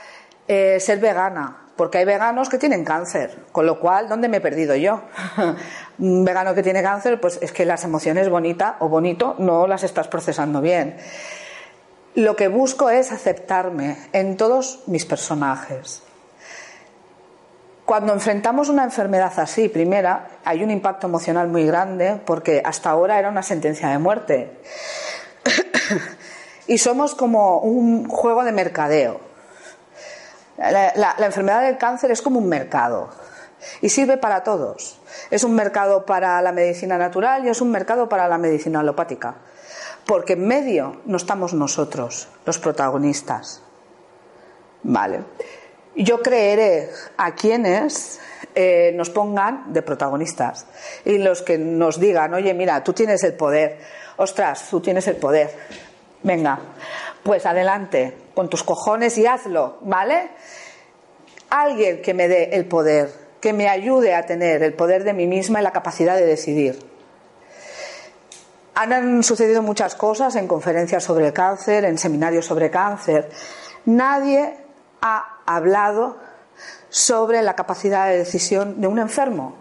eh, 0.48 0.80
ser 0.80 1.00
vegana, 1.00 1.58
porque 1.76 2.00
hay 2.00 2.06
veganos 2.06 2.50
que 2.50 2.58
tienen 2.58 2.84
cáncer, 2.84 3.46
con 3.52 3.66
lo 3.66 3.80
cual, 3.80 4.10
¿dónde 4.10 4.28
me 4.28 4.38
he 4.38 4.42
perdido 4.42 4.76
yo? 4.76 5.02
Un 6.00 6.26
vegano 6.26 6.54
que 6.54 6.64
tiene 6.64 6.84
cáncer, 6.84 7.20
pues 7.20 7.40
es 7.42 7.52
que 7.52 7.66
las 7.66 7.84
emociones 7.84 8.30
bonita 8.30 8.76
o 8.80 8.90
bonito 8.90 9.36
no 9.40 9.68
las 9.68 9.84
estás 9.84 10.08
procesando 10.08 10.62
bien. 10.62 10.98
Lo 12.16 12.36
que 12.36 12.50
busco 12.50 12.90
es 12.90 13.12
aceptarme 13.12 13.98
en 14.12 14.36
todos 14.36 14.84
mis 14.88 15.06
personajes. 15.06 16.04
Cuando 17.86 18.14
enfrentamos 18.14 18.70
una 18.70 18.84
enfermedad 18.84 19.34
así, 19.38 19.68
primera, 19.68 20.28
hay 20.46 20.64
un 20.64 20.72
impacto 20.72 21.08
emocional 21.08 21.48
muy 21.48 21.66
grande 21.66 22.22
porque 22.26 22.62
hasta 22.64 22.90
ahora 22.90 23.18
era 23.18 23.30
una 23.30 23.44
sentencia 23.44 23.90
de 23.90 23.98
muerte. 23.98 24.52
y 26.72 26.78
somos 26.78 27.16
como 27.16 27.60
un 27.60 28.08
juego 28.08 28.46
de 28.46 28.54
mercadeo. 28.54 29.20
La, 30.58 31.16
enfermedad 31.20 31.64
del 31.64 31.78
cáncer 31.78 32.12
es 32.12 32.22
como 32.22 32.40
un 32.40 32.48
mercado 32.48 33.10
y 33.82 33.90
sirve 33.90 34.16
para 34.16 34.42
todos. 34.42 34.98
Es 35.30 35.44
un 35.44 35.54
mercado 35.54 36.06
para 36.06 36.42
la 36.42 36.54
medicina 36.54 36.98
natural 36.98 37.46
y 37.46 37.50
es 37.50 37.60
un 37.60 37.72
mercado 37.72 38.08
para 38.08 38.30
la 38.30 38.38
medicina 38.38 38.80
alopática. 38.80 39.36
Porque 40.06 40.34
en 40.34 40.48
medio 40.48 41.02
no 41.04 41.18
estamos 41.18 41.54
nosotros, 41.54 42.30
los 42.46 42.58
protagonistas. 42.58 43.62
Vale. 44.84 45.26
Yo 45.98 46.22
creeré 46.22 46.90
a 47.18 47.36
quienes 47.36 48.22
eh, 48.56 48.94
nos 48.96 49.10
pongan 49.10 49.74
de 49.74 49.82
protagonistas 49.82 50.68
y 51.04 51.18
los 51.18 51.42
que 51.42 51.58
nos 51.58 52.00
digan, 52.00 52.34
oye, 52.34 52.54
mira, 52.54 52.82
tú 52.82 52.94
tienes 52.94 53.22
el 53.26 53.34
poder, 53.34 53.78
ostras, 54.16 54.70
tú 54.70 54.80
tienes 54.80 55.06
el 55.10 55.18
poder, 55.18 55.54
Venga, 56.24 56.60
pues 57.24 57.46
adelante, 57.46 58.16
con 58.36 58.50
tus 58.50 58.64
cojones 58.64 59.18
y 59.18 59.26
hazlo, 59.26 59.78
¿vale? 59.82 60.30
Alguien 61.50 62.02
que 62.02 62.14
me 62.14 62.28
dé 62.28 62.56
el 62.56 62.66
poder, 62.66 63.12
que 63.40 63.54
me 63.54 63.68
ayude 63.68 64.14
a 64.14 64.26
tener 64.26 64.62
el 64.62 64.74
poder 64.74 65.04
de 65.04 65.14
mí 65.14 65.26
misma 65.26 65.60
y 65.60 65.64
la 65.64 65.72
capacidad 65.72 66.16
de 66.16 66.26
decidir. 66.26 66.80
Han 68.76 69.24
sucedido 69.24 69.64
muchas 69.64 69.96
cosas 69.96 70.36
en 70.36 70.48
conferencias 70.48 71.04
sobre 71.04 71.28
el 71.28 71.34
cáncer, 71.34 71.86
en 71.86 71.98
seminarios 71.98 72.46
sobre 72.46 72.70
cáncer. 72.70 73.30
Nadie 73.86 74.56
ha 75.02 75.40
hablado 75.46 76.18
sobre 76.90 77.42
la 77.42 77.56
capacidad 77.56 78.08
de 78.08 78.20
decisión 78.20 78.80
de 78.80 78.88
un 78.88 79.00
enfermo. 79.00 79.56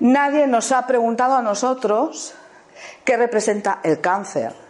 Nadie 0.00 0.46
nos 0.46 0.70
ha 0.72 0.86
preguntado 0.86 1.34
a 1.34 1.42
nosotros 1.42 2.34
qué 3.04 3.16
representa 3.16 3.80
el 3.82 4.00
cáncer 4.00 4.69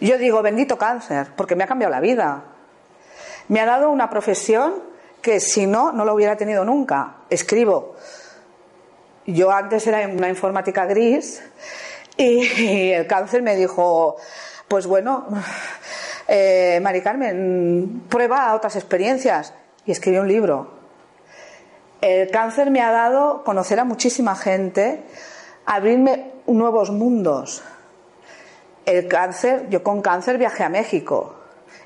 yo 0.00 0.18
digo, 0.18 0.42
bendito 0.42 0.78
cáncer, 0.78 1.28
porque 1.36 1.56
me 1.56 1.64
ha 1.64 1.66
cambiado 1.66 1.92
la 1.92 2.00
vida. 2.00 2.44
Me 3.48 3.60
ha 3.60 3.66
dado 3.66 3.90
una 3.90 4.10
profesión 4.10 4.74
que 5.22 5.40
si 5.40 5.66
no, 5.66 5.92
no 5.92 6.04
lo 6.04 6.14
hubiera 6.14 6.36
tenido 6.36 6.64
nunca. 6.64 7.16
Escribo. 7.30 7.96
Yo 9.26 9.50
antes 9.50 9.86
era 9.86 10.06
una 10.08 10.28
informática 10.28 10.86
gris 10.86 11.42
y 12.16 12.92
el 12.92 13.06
cáncer 13.06 13.42
me 13.42 13.56
dijo, 13.56 14.16
pues 14.68 14.86
bueno, 14.86 15.26
eh, 16.28 16.78
Mari 16.82 17.02
Carmen, 17.02 18.02
prueba 18.08 18.54
otras 18.54 18.76
experiencias. 18.76 19.52
Y 19.84 19.92
escribí 19.92 20.18
un 20.18 20.28
libro. 20.28 20.74
El 22.00 22.30
cáncer 22.30 22.70
me 22.70 22.82
ha 22.82 22.90
dado 22.90 23.42
conocer 23.44 23.80
a 23.80 23.84
muchísima 23.84 24.34
gente, 24.34 25.02
abrirme 25.64 26.32
nuevos 26.46 26.90
mundos. 26.90 27.62
El 28.86 29.08
cáncer, 29.08 29.66
yo 29.68 29.82
con 29.82 30.00
cáncer 30.00 30.38
viajé 30.38 30.62
a 30.62 30.68
México 30.68 31.34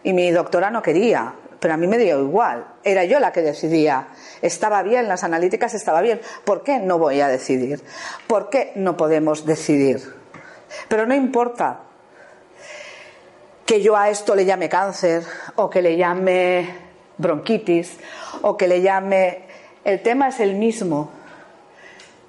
y 0.03 0.13
mi 0.13 0.31
doctora 0.31 0.71
no 0.71 0.83
quería, 0.83 1.33
pero 1.59 1.75
a 1.75 1.77
mí 1.79 1.87
me 1.87 1.97
dio 1.97 2.21
igual. 2.21 2.67
Era 2.85 3.05
yo 3.05 3.19
la 3.21 3.33
que 3.33 3.41
decidía. 3.41 4.09
Estaba 4.43 4.83
bien, 4.83 5.09
las 5.09 5.25
analíticas 5.25 5.73
estaba 5.73 6.03
bien. 6.03 6.21
¿Por 6.45 6.63
qué 6.63 6.79
no 6.79 6.99
voy 6.99 7.23
a 7.23 7.29
decidir? 7.29 7.83
¿Por 8.27 8.51
qué 8.51 8.73
no 8.77 8.99
podemos 8.99 9.47
decidir? 9.47 10.15
Pero 10.89 11.07
no 11.07 11.15
importa 11.15 11.81
que 13.65 13.81
yo 13.81 13.97
a 13.97 14.11
esto 14.11 14.35
le 14.35 14.45
llame 14.45 14.69
cáncer 14.69 15.25
o 15.57 15.71
que 15.71 15.81
le 15.81 15.97
llame 15.97 16.69
bronquitis 17.17 17.97
o 18.43 18.57
que 18.57 18.69
le 18.69 18.83
llame... 18.83 19.45
El 19.85 20.03
tema 20.03 20.29
es 20.29 20.41
el 20.41 20.57
mismo. 20.57 21.11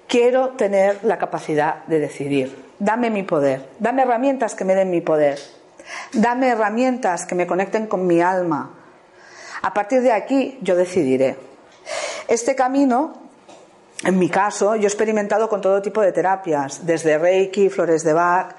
Quiero 0.08 0.51
tener 0.51 1.04
la 1.04 1.18
capacidad 1.18 1.84
de 1.86 2.00
decidir. 2.00 2.61
Dame 2.82 3.12
mi 3.12 3.22
poder. 3.22 3.70
Dame 3.78 4.02
herramientas 4.02 4.56
que 4.56 4.66
me 4.66 4.74
den 4.74 4.90
mi 4.90 5.02
poder. 5.02 5.38
Dame 6.14 6.50
herramientas 6.50 7.28
que 7.28 7.36
me 7.36 7.46
conecten 7.46 7.86
con 7.86 8.08
mi 8.08 8.22
alma. 8.22 8.72
A 9.62 9.72
partir 9.72 10.02
de 10.02 10.12
aquí 10.12 10.58
yo 10.64 10.76
decidiré. 10.76 11.38
Este 12.28 12.56
camino, 12.56 13.14
en 14.04 14.18
mi 14.18 14.30
caso, 14.30 14.76
yo 14.78 14.86
he 14.86 14.88
experimentado 14.88 15.48
con 15.48 15.62
todo 15.62 15.80
tipo 15.80 16.02
de 16.02 16.12
terapias, 16.12 16.84
desde 16.84 17.20
Reiki, 17.20 17.70
flores 17.70 18.04
de 18.04 18.14
Bach. 18.14 18.56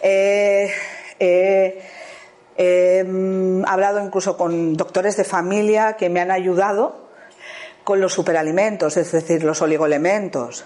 he 0.00 0.64
mm, 3.06 3.66
hablado 3.66 4.02
incluso 4.02 4.38
con 4.38 4.78
doctores 4.78 5.18
de 5.18 5.24
familia 5.24 5.92
que 5.98 6.08
me 6.08 6.20
han 6.20 6.30
ayudado 6.30 7.10
con 7.84 8.00
los 8.00 8.14
superalimentos, 8.14 8.96
es 8.96 9.12
decir, 9.12 9.44
los 9.44 9.60
oligoelementos. 9.60 10.64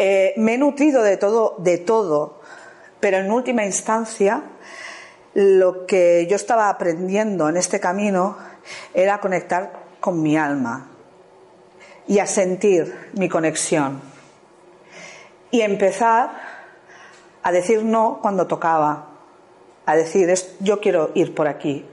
Eh, 0.00 0.32
me 0.36 0.54
he 0.54 0.58
nutrido 0.58 1.02
de 1.02 1.16
todo, 1.16 1.56
de 1.58 1.76
todo, 1.76 2.40
pero 3.00 3.16
en 3.16 3.32
última 3.32 3.64
instancia 3.64 4.44
lo 5.34 5.86
que 5.86 6.28
yo 6.30 6.36
estaba 6.36 6.68
aprendiendo 6.68 7.48
en 7.48 7.56
este 7.56 7.80
camino 7.80 8.38
era 8.94 9.18
conectar 9.18 9.72
con 9.98 10.22
mi 10.22 10.36
alma 10.36 10.86
y 12.06 12.20
a 12.20 12.28
sentir 12.28 13.10
mi 13.14 13.28
conexión 13.28 14.00
y 15.50 15.62
empezar 15.62 16.30
a 17.42 17.50
decir 17.50 17.82
no 17.82 18.20
cuando 18.22 18.46
tocaba, 18.46 19.08
a 19.84 19.96
decir 19.96 20.32
yo 20.60 20.78
quiero 20.78 21.10
ir 21.14 21.34
por 21.34 21.48
aquí, 21.48 21.84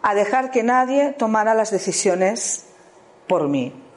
a 0.00 0.14
dejar 0.14 0.50
que 0.50 0.62
nadie 0.62 1.12
tomara 1.12 1.52
las 1.52 1.70
decisiones 1.70 2.64
por 3.26 3.46
mí. 3.46 3.87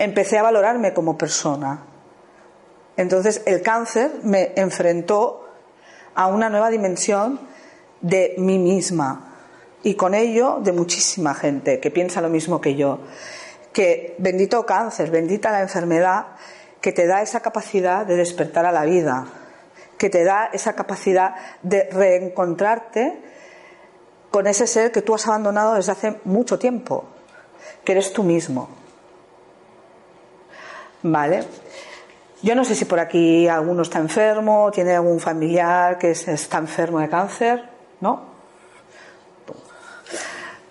Empecé 0.00 0.38
a 0.38 0.42
valorarme 0.42 0.94
como 0.94 1.18
persona. 1.18 1.84
Entonces 2.96 3.42
el 3.44 3.60
cáncer 3.60 4.10
me 4.22 4.54
enfrentó 4.56 5.46
a 6.14 6.26
una 6.26 6.48
nueva 6.48 6.70
dimensión 6.70 7.38
de 8.00 8.34
mí 8.38 8.58
misma 8.58 9.36
y 9.82 9.96
con 9.96 10.14
ello 10.14 10.58
de 10.62 10.72
muchísima 10.72 11.34
gente 11.34 11.80
que 11.80 11.90
piensa 11.90 12.22
lo 12.22 12.30
mismo 12.30 12.62
que 12.62 12.76
yo. 12.76 13.00
Que 13.74 14.14
bendito 14.16 14.64
cáncer, 14.64 15.10
bendita 15.10 15.50
la 15.50 15.60
enfermedad 15.60 16.28
que 16.80 16.92
te 16.92 17.06
da 17.06 17.20
esa 17.20 17.40
capacidad 17.40 18.06
de 18.06 18.16
despertar 18.16 18.64
a 18.64 18.72
la 18.72 18.86
vida, 18.86 19.26
que 19.98 20.08
te 20.08 20.24
da 20.24 20.46
esa 20.54 20.72
capacidad 20.72 21.34
de 21.62 21.90
reencontrarte 21.92 23.20
con 24.30 24.46
ese 24.46 24.66
ser 24.66 24.92
que 24.92 25.02
tú 25.02 25.14
has 25.14 25.28
abandonado 25.28 25.74
desde 25.74 25.92
hace 25.92 26.20
mucho 26.24 26.58
tiempo 26.58 27.04
que 27.84 27.92
eres 27.92 28.14
tú 28.14 28.22
mismo. 28.22 28.79
¿Vale? 31.02 31.44
Yo 32.42 32.54
no 32.54 32.64
sé 32.64 32.74
si 32.74 32.84
por 32.86 32.98
aquí 33.00 33.48
alguno 33.48 33.82
está 33.82 33.98
enfermo, 33.98 34.70
tiene 34.70 34.94
algún 34.94 35.20
familiar 35.20 35.98
que 35.98 36.10
está 36.12 36.58
enfermo 36.58 36.98
de 37.00 37.08
cáncer, 37.08 37.64
¿no? 38.00 38.22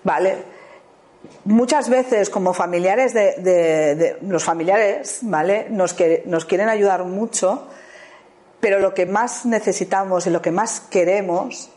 Vale. 0.02 0.60
Muchas 1.44 1.88
veces, 1.88 2.28
como 2.28 2.52
familiares 2.54 3.14
de, 3.14 4.18
los 4.22 4.42
familiares, 4.42 5.20
¿vale? 5.22 5.66
Nos, 5.70 5.96
nos 6.26 6.44
quieren 6.44 6.68
ayudar 6.68 7.04
mucho, 7.04 7.68
pero 8.58 8.78
lo 8.78 8.92
que 8.92 9.06
más 9.06 9.46
necesitamos 9.46 10.26
y 10.26 10.30
lo 10.30 10.42
que 10.42 10.50
más 10.50 10.80
queremos 10.80 11.70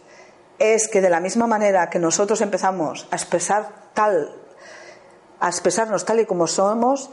es 0.59 0.87
que 0.87 1.01
de 1.01 1.09
la 1.09 1.19
misma 1.19 1.47
manera 1.47 1.89
que 1.89 1.99
nosotros 1.99 2.41
empezamos 2.41 3.07
a 3.11 3.15
expresar 3.15 3.69
tal 3.93 4.43
a 5.43 5.49
expresarnos 5.49 6.05
tal 6.05 6.21
y 6.21 6.25
como 6.25 6.47
somos 6.47 7.09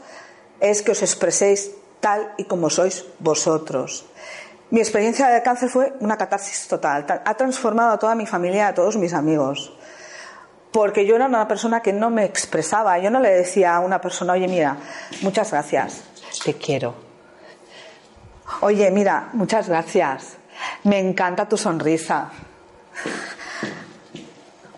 es 0.61 0.81
que 0.81 0.91
os 0.91 1.01
expreséis 1.01 1.71
tal 1.99 2.33
y 2.37 2.45
como 2.45 2.69
sois 2.69 3.03
vosotros. 3.19 4.05
Mi 4.69 4.79
experiencia 4.79 5.27
de 5.27 5.43
cáncer 5.43 5.67
fue 5.67 5.93
una 5.99 6.15
catarsis 6.15 6.67
total. 6.67 7.05
Ha 7.25 7.33
transformado 7.33 7.91
a 7.91 7.99
toda 7.99 8.15
mi 8.15 8.25
familia, 8.25 8.69
a 8.69 8.73
todos 8.73 8.95
mis 8.95 9.13
amigos. 9.13 9.73
porque 10.71 11.05
yo 11.05 11.15
era 11.15 11.25
una 11.25 11.47
persona 11.47 11.81
que 11.81 11.93
no 11.93 12.09
me 12.09 12.23
expresaba. 12.23 12.97
Yo 12.99 13.09
no 13.11 13.19
le 13.19 13.29
decía 13.29 13.75
a 13.75 13.79
una 13.79 13.99
persona, 13.99 14.33
oye, 14.33 14.47
mira, 14.47 14.77
muchas 15.21 15.51
gracias, 15.51 16.03
te 16.43 16.53
quiero. 16.55 16.95
Oye, 18.61 18.89
mira, 18.91 19.29
muchas 19.33 19.67
gracias, 19.67 20.37
me 20.83 20.99
encanta 20.99 21.47
tu 21.47 21.57
sonrisa. 21.57 22.29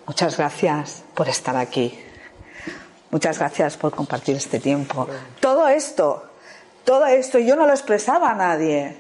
Muchas 0.06 0.38
gracias 0.38 1.04
por 1.14 1.30
estar 1.30 1.56
aquí. 1.56 1.98
Muchas 3.14 3.38
gracias 3.38 3.78
por 3.78 3.92
compartir 3.92 4.36
este 4.36 4.60
tiempo. 4.60 5.08
Todo 5.40 5.68
esto, 5.68 6.32
todo 6.84 7.06
esto, 7.06 7.38
yo 7.38 7.56
no 7.56 7.68
lo 7.68 7.72
expresaba 7.72 8.32
a 8.32 8.34
nadie, 8.34 8.98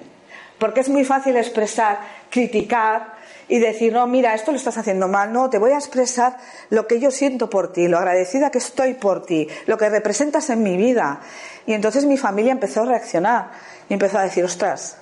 porque 0.60 0.82
es 0.82 0.90
muy 0.90 1.04
fácil 1.04 1.36
expresar, 1.36 1.98
criticar, 2.30 3.16
y 3.48 3.58
decir, 3.58 3.92
no, 3.92 4.06
mira, 4.06 4.36
esto 4.36 4.52
lo 4.52 4.58
estás 4.58 4.78
haciendo 4.78 5.08
mal, 5.08 5.34
no, 5.34 5.50
te 5.50 5.58
voy 5.58 5.72
a 5.72 5.78
expresar 5.78 6.38
lo 6.70 6.86
que 6.86 7.00
yo 7.00 7.10
siento 7.10 7.50
por 7.50 7.74
ti, 7.74 7.88
lo 7.88 7.98
agradecida 7.98 8.52
que 8.52 8.60
estoy 8.60 8.94
por 8.94 9.26
ti, 9.26 9.48
lo 9.66 9.80
que 9.80 9.90
representas 9.90 10.48
en 10.52 10.62
mi 10.62 10.78
vida. 10.78 11.20
Y 11.66 11.74
entonces 11.74 12.06
mi 12.06 12.18
familia 12.18 12.52
empezó 12.52 12.84
a 12.84 12.86
reaccionar 12.86 13.50
y 13.90 13.94
empezó 13.94 14.20
a 14.20 14.24
decir, 14.24 14.46
ostras, 14.46 14.96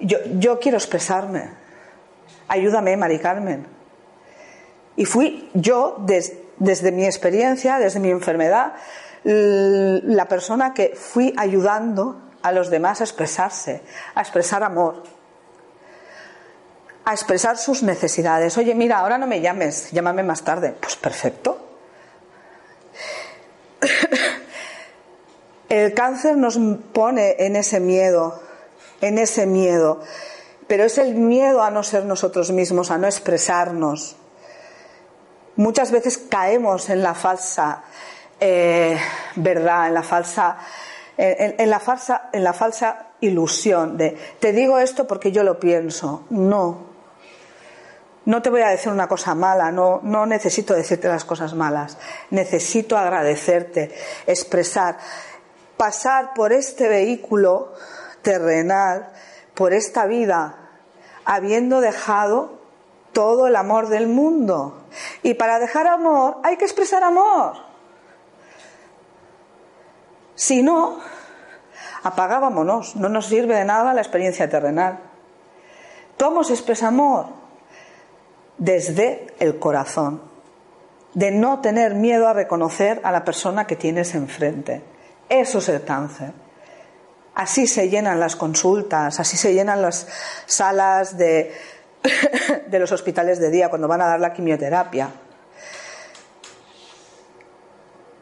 yo, 0.00 0.18
yo 0.40 0.58
quiero 0.58 0.76
expresarme, 0.76 1.50
ayúdame, 2.48 2.96
Mari 2.96 3.20
Carmen. 3.20 3.64
Y 4.96 5.04
fui 5.04 5.48
yo, 5.54 6.04
desde 6.60 6.92
mi 6.92 7.04
experiencia, 7.04 7.78
desde 7.78 7.98
mi 7.98 8.10
enfermedad, 8.10 8.74
la 9.24 10.28
persona 10.28 10.72
que 10.72 10.94
fui 10.94 11.34
ayudando 11.36 12.22
a 12.42 12.52
los 12.52 12.70
demás 12.70 13.00
a 13.00 13.04
expresarse, 13.04 13.82
a 14.14 14.20
expresar 14.20 14.62
amor 14.62 15.02
a 17.04 17.12
expresar 17.12 17.56
sus 17.58 17.82
necesidades. 17.82 18.56
Oye, 18.58 18.74
mira, 18.74 18.98
ahora 18.98 19.18
no 19.18 19.26
me 19.26 19.40
llames, 19.40 19.90
llámame 19.90 20.22
más 20.22 20.42
tarde. 20.42 20.74
Pues 20.78 20.94
perfecto. 20.96 21.58
El 25.68 25.92
cáncer 25.94 26.36
nos 26.36 26.58
pone 26.92 27.36
en 27.38 27.56
ese 27.56 27.80
miedo, 27.80 28.40
en 29.00 29.18
ese 29.18 29.46
miedo, 29.46 30.00
pero 30.66 30.84
es 30.84 30.98
el 30.98 31.14
miedo 31.14 31.62
a 31.62 31.70
no 31.70 31.84
ser 31.84 32.04
nosotros 32.04 32.50
mismos, 32.50 32.90
a 32.90 32.98
no 32.98 33.06
expresarnos. 33.06 34.16
Muchas 35.56 35.90
veces 35.90 36.18
caemos 36.18 36.88
en 36.90 37.02
la 37.02 37.14
falsa 37.14 37.82
eh, 38.38 38.98
verdad, 39.36 39.88
en 39.88 39.94
la 39.94 40.02
falsa, 40.02 40.58
en, 41.16 41.68
la 41.68 41.80
falsa, 41.80 42.30
en 42.32 42.42
la 42.42 42.52
falsa 42.52 43.08
ilusión 43.20 43.98
de 43.98 44.16
te 44.38 44.52
digo 44.52 44.78
esto 44.78 45.06
porque 45.06 45.32
yo 45.32 45.42
lo 45.42 45.60
pienso. 45.60 46.24
No, 46.30 46.90
no 48.24 48.42
te 48.42 48.50
voy 48.50 48.62
a 48.62 48.68
decir 48.68 48.92
una 48.92 49.08
cosa 49.08 49.34
mala, 49.34 49.72
no, 49.72 50.00
no 50.02 50.26
necesito 50.26 50.74
decirte 50.74 51.08
las 51.08 51.24
cosas 51.24 51.54
malas, 51.54 51.98
necesito 52.30 52.96
agradecerte, 52.96 53.92
expresar, 54.26 54.98
pasar 55.76 56.32
por 56.34 56.52
este 56.52 56.88
vehículo 56.88 57.72
terrenal, 58.22 59.10
por 59.54 59.72
esta 59.72 60.06
vida, 60.06 60.70
habiendo 61.24 61.80
dejado 61.80 62.59
todo 63.20 63.46
el 63.46 63.54
amor 63.54 63.90
del 63.90 64.08
mundo. 64.08 64.86
Y 65.22 65.34
para 65.34 65.58
dejar 65.58 65.86
amor 65.86 66.38
hay 66.42 66.56
que 66.56 66.64
expresar 66.64 67.04
amor. 67.04 67.52
Si 70.34 70.62
no, 70.62 71.00
apagámonos, 72.02 72.96
no 72.96 73.10
nos 73.10 73.26
sirve 73.26 73.56
de 73.56 73.66
nada 73.66 73.92
la 73.92 74.00
experiencia 74.00 74.48
terrenal. 74.48 75.00
¿Cómo 76.18 76.44
se 76.44 76.54
expresa 76.54 76.88
amor? 76.88 77.26
desde 78.60 79.26
el 79.40 79.58
corazón, 79.58 80.20
de 81.14 81.30
no 81.30 81.60
tener 81.60 81.94
miedo 81.94 82.28
a 82.28 82.34
reconocer 82.34 83.00
a 83.02 83.10
la 83.10 83.24
persona 83.24 83.66
que 83.66 83.74
tienes 83.74 84.14
enfrente. 84.14 84.82
Eso 85.30 85.58
es 85.58 85.68
el 85.70 85.82
cáncer. 85.82 86.32
Así 87.34 87.66
se 87.66 87.88
llenan 87.88 88.20
las 88.20 88.36
consultas, 88.36 89.18
así 89.18 89.38
se 89.38 89.54
llenan 89.54 89.80
las 89.80 90.06
salas 90.44 91.16
de, 91.16 91.54
de 92.66 92.78
los 92.78 92.92
hospitales 92.92 93.38
de 93.38 93.50
día 93.50 93.68
cuando 93.68 93.88
van 93.88 94.02
a 94.02 94.06
dar 94.06 94.20
la 94.20 94.32
quimioterapia. 94.32 95.10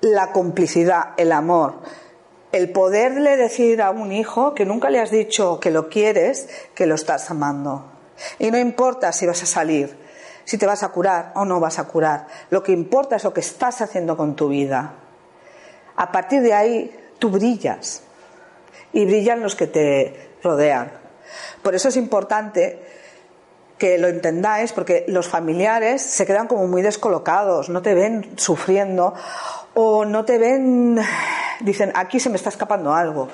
La 0.01 0.33
complicidad, 0.33 1.11
el 1.17 1.33
amor, 1.33 1.75
el 2.53 2.71
poderle 2.71 3.37
decir 3.37 3.83
a 3.83 3.91
un 3.91 4.13
hijo 4.13 4.55
que 4.55 4.65
nunca 4.65 4.91
le 4.91 5.01
has 5.01 5.11
dicho 5.11 5.61
que 5.61 5.71
lo 5.71 5.89
quieres, 5.89 6.49
que 6.75 6.87
lo 6.87 6.95
estás 6.95 7.31
amando. 7.31 7.85
Y 8.39 8.51
no 8.51 8.59
importa 8.59 9.13
si 9.13 9.27
vas 9.27 9.43
a 9.43 9.47
salir, 9.47 9.97
si 10.45 10.59
te 10.59 10.67
vas 10.67 10.83
a 10.83 10.89
curar 10.89 11.33
o 11.35 11.45
no 11.45 11.61
vas 11.61 11.79
a 11.79 11.85
curar. 11.85 12.27
Lo 12.51 12.63
que 12.63 12.73
importa 12.73 13.17
es 13.17 13.25
lo 13.25 13.35
que 13.35 13.41
estás 13.41 13.81
haciendo 13.81 14.17
con 14.17 14.35
tu 14.35 14.49
vida. 14.49 14.95
A 15.97 16.13
partir 16.13 16.43
de 16.43 16.55
ahí 16.55 16.97
tú 17.19 17.31
brillas 17.31 18.03
y 18.93 19.05
brillan 19.05 19.43
los 19.43 19.55
que 19.57 19.67
te 19.67 20.31
rodean. 20.43 20.93
Por 21.63 21.75
eso 21.75 21.89
es 21.89 21.97
importante 21.97 22.98
que 23.79 23.99
lo 23.99 24.09
entendáis, 24.09 24.73
porque 24.73 25.05
los 25.09 25.29
familiares 25.29 26.03
se 26.03 26.27
quedan 26.27 26.47
como 26.47 26.67
muy 26.67 26.83
descolocados, 26.83 27.69
no 27.69 27.81
te 27.81 27.95
ven 27.95 28.33
sufriendo 28.37 29.15
o 29.75 30.05
no 30.05 30.25
te 30.25 30.39
ven, 30.39 30.99
dicen, 31.61 31.93
aquí 31.95 32.21
se 32.21 32.29
me 32.31 32.37
está 32.37 32.49
escapando 32.49 32.93
algo. 32.93 33.29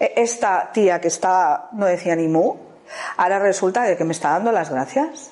E, 0.00 0.14
esta 0.16 0.70
tía 0.72 1.00
que 1.00 1.08
está, 1.08 1.68
no 1.72 1.86
decía 1.86 2.16
ni 2.16 2.26
mu, 2.26 2.56
ahora 3.18 3.38
resulta 3.38 3.94
que 3.96 4.04
me 4.04 4.12
está 4.12 4.30
dando 4.30 4.50
las 4.50 4.70
gracias 4.70 5.30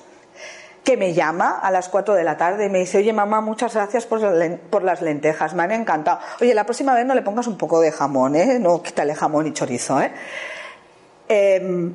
que 0.83 0.97
me 0.97 1.13
llama 1.13 1.59
a 1.59 1.69
las 1.71 1.89
4 1.89 2.15
de 2.15 2.23
la 2.23 2.37
tarde 2.37 2.65
y 2.65 2.69
me 2.69 2.79
dice, 2.79 2.97
oye 2.97 3.13
mamá, 3.13 3.41
muchas 3.41 3.75
gracias 3.75 4.07
por, 4.07 4.83
las 4.83 5.01
lentejas, 5.01 5.53
me 5.53 5.63
han 5.63 5.71
encantado. 5.71 6.19
Oye, 6.41 6.53
la 6.53 6.63
próxima 6.63 6.95
vez 6.95 7.05
no 7.05 7.13
le 7.13 7.21
pongas 7.21 7.45
un 7.47 7.57
poco 7.57 7.79
de 7.79 7.91
jamón, 7.91 8.35
¿eh? 8.35 8.57
no 8.59 8.81
quítale 8.81 9.13
jamón 9.13 9.45
y 9.45 9.53
chorizo. 9.53 10.01
¿eh? 10.01 10.11
Em, 11.27 11.93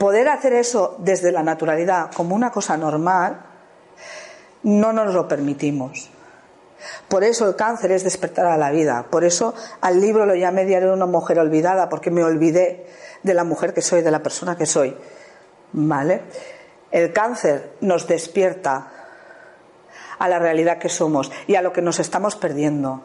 poder 0.00 0.30
hacer 0.30 0.54
eso 0.54 0.96
desde 1.00 1.30
la 1.30 1.42
naturalidad 1.42 2.10
como 2.16 2.34
una 2.34 2.50
cosa 2.50 2.74
normal, 2.78 3.42
no 4.62 4.94
nos 4.94 5.12
lo 5.12 5.28
permitimos. 5.28 6.08
Por 7.06 7.22
eso 7.22 7.46
el 7.46 7.54
cáncer 7.54 7.92
es 7.92 8.02
despertar 8.02 8.46
a 8.46 8.56
la 8.56 8.70
vida. 8.70 9.04
Por 9.10 9.24
eso 9.24 9.52
al 9.82 10.00
libro 10.00 10.24
lo 10.24 10.34
llamé 10.34 10.64
Diario 10.64 10.88
de 10.88 10.94
una 10.94 11.04
mujer 11.04 11.38
olvidada, 11.38 11.90
porque 11.90 12.10
me 12.10 12.24
olvidé 12.24 12.86
de 13.22 13.34
la 13.34 13.44
mujer 13.44 13.74
que 13.74 13.82
soy, 13.82 14.00
de 14.00 14.10
la 14.10 14.22
persona 14.22 14.56
que 14.56 14.64
soy. 14.64 14.96
¿Vale? 15.74 16.22
El 16.90 17.12
cáncer 17.12 17.72
nos 17.82 18.08
despierta 18.08 18.90
a 20.18 20.28
la 20.30 20.38
realidad 20.38 20.78
que 20.78 20.88
somos 20.88 21.30
y 21.46 21.56
a 21.56 21.62
lo 21.62 21.74
que 21.74 21.82
nos 21.82 22.00
estamos 22.00 22.36
perdiendo. 22.36 23.02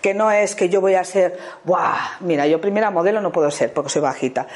Que 0.00 0.14
no 0.14 0.30
es 0.30 0.54
que 0.54 0.68
yo 0.68 0.80
voy 0.80 0.94
a 0.94 1.04
ser, 1.04 1.38
¡buah! 1.64 2.18
Mira, 2.20 2.46
yo 2.46 2.60
primera 2.60 2.90
modelo 2.90 3.20
no 3.20 3.32
puedo 3.32 3.50
ser 3.50 3.72
porque 3.72 3.90
soy 3.90 4.02
bajita. 4.02 4.46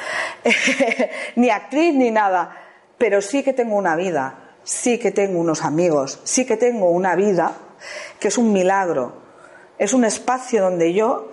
ni 1.36 1.50
actriz 1.50 1.94
ni 1.94 2.10
nada. 2.10 2.56
Pero 2.96 3.22
sí 3.22 3.42
que 3.42 3.52
tengo 3.52 3.76
una 3.76 3.94
vida, 3.94 4.54
sí 4.64 4.98
que 4.98 5.12
tengo 5.12 5.38
unos 5.38 5.62
amigos, 5.62 6.20
sí 6.24 6.44
que 6.44 6.56
tengo 6.56 6.90
una 6.90 7.14
vida 7.14 7.52
que 8.18 8.28
es 8.28 8.38
un 8.38 8.52
milagro. 8.52 9.28
Es 9.78 9.92
un 9.92 10.04
espacio 10.04 10.62
donde 10.62 10.92
yo 10.92 11.30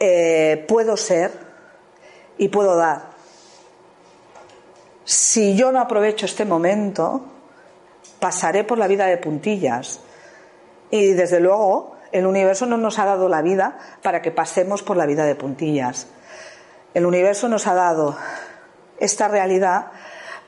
eh, 0.00 0.64
puedo 0.66 0.96
ser 0.96 1.30
y 2.38 2.48
puedo 2.48 2.74
dar 2.74 3.10
si 5.10 5.56
yo 5.56 5.72
no 5.72 5.80
aprovecho 5.80 6.24
este 6.24 6.44
momento, 6.44 7.20
pasaré 8.20 8.62
por 8.62 8.78
la 8.78 8.86
vida 8.86 9.06
de 9.06 9.16
puntillas. 9.16 9.98
Y 10.88 11.14
desde 11.14 11.40
luego, 11.40 11.96
el 12.12 12.26
universo 12.26 12.66
no 12.66 12.76
nos 12.76 12.98
ha 12.98 13.04
dado 13.04 13.28
la 13.28 13.42
vida 13.42 13.78
para 14.02 14.22
que 14.22 14.30
pasemos 14.30 14.82
por 14.82 14.96
la 14.96 15.06
vida 15.06 15.24
de 15.24 15.34
puntillas. 15.34 16.08
El 16.94 17.06
universo 17.06 17.48
nos 17.48 17.66
ha 17.66 17.74
dado 17.74 18.16
esta 18.98 19.28
realidad 19.28 19.92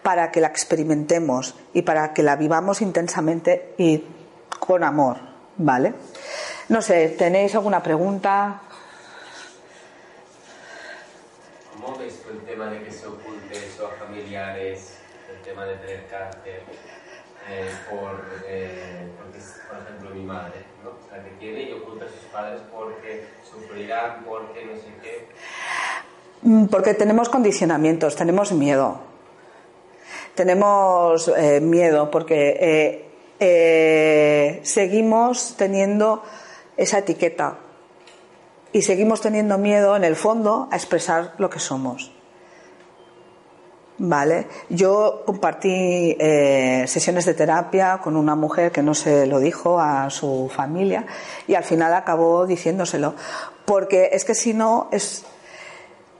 para 0.02 0.30
que 0.30 0.40
la 0.40 0.48
experimentemos 0.48 1.54
y 1.72 1.82
para 1.82 2.12
que 2.12 2.22
la 2.22 2.36
vivamos 2.36 2.82
intensamente 2.82 3.74
y 3.78 4.04
con 4.58 4.82
amor, 4.82 5.18
¿vale? 5.56 5.94
No 6.68 6.82
sé, 6.82 7.10
¿tenéis 7.10 7.54
alguna 7.54 7.82
pregunta? 7.82 8.62
¿Cómo 11.74 11.96
ves 11.98 12.20
el 12.30 12.40
tema 12.40 12.66
de 12.66 12.82
que 12.82 12.90
se 12.90 13.06
familiares, 13.98 14.98
el 15.30 15.42
tema 15.42 15.64
de 15.64 15.76
tener 15.76 16.06
cáncer, 16.08 16.62
eh, 17.48 17.70
por, 17.90 18.24
eh, 18.46 19.10
por 19.68 19.78
ejemplo, 19.82 20.10
mi 20.10 20.22
madre, 20.22 20.64
¿no? 20.84 20.90
O 20.90 21.08
sea, 21.08 21.22
que 21.24 21.30
tiene 21.32 21.62
y 21.62 21.72
oculta 21.72 22.04
a 22.04 22.08
sus 22.08 22.21
porque 22.72 23.26
sufrirán, 23.48 24.24
no 24.24 24.76
sé 24.76 24.92
qué. 25.02 25.28
Mm, 26.42 26.66
porque 26.66 26.94
tenemos 26.94 27.28
condicionamientos, 27.28 28.16
tenemos 28.16 28.52
miedo. 28.52 29.00
Tenemos 30.34 31.28
eh, 31.36 31.60
miedo 31.60 32.10
porque 32.10 33.08
seguimos 34.62 35.56
teniendo 35.56 36.22
esa 36.76 36.98
etiqueta 36.98 37.58
y 38.72 38.82
seguimos 38.82 39.20
teniendo 39.20 39.58
miedo 39.58 39.96
en 39.96 40.04
el 40.04 40.16
fondo 40.16 40.68
a 40.70 40.76
expresar 40.76 41.34
lo 41.38 41.50
que 41.50 41.58
somos. 41.58 42.11
Vale, 43.98 44.48
yo 44.70 45.22
compartí 45.26 46.16
eh, 46.18 46.84
sesiones 46.88 47.26
de 47.26 47.34
terapia 47.34 47.98
con 47.98 48.16
una 48.16 48.34
mujer 48.34 48.72
que 48.72 48.82
no 48.82 48.94
se 48.94 49.26
lo 49.26 49.38
dijo 49.38 49.78
a 49.78 50.08
su 50.10 50.50
familia 50.52 51.06
y 51.46 51.54
al 51.54 51.62
final 51.62 51.92
acabó 51.94 52.46
diciéndoselo, 52.46 53.14
porque 53.66 54.10
es 54.12 54.24
que 54.24 54.34
si 54.34 54.54
no 54.54 54.88
es 54.92 55.24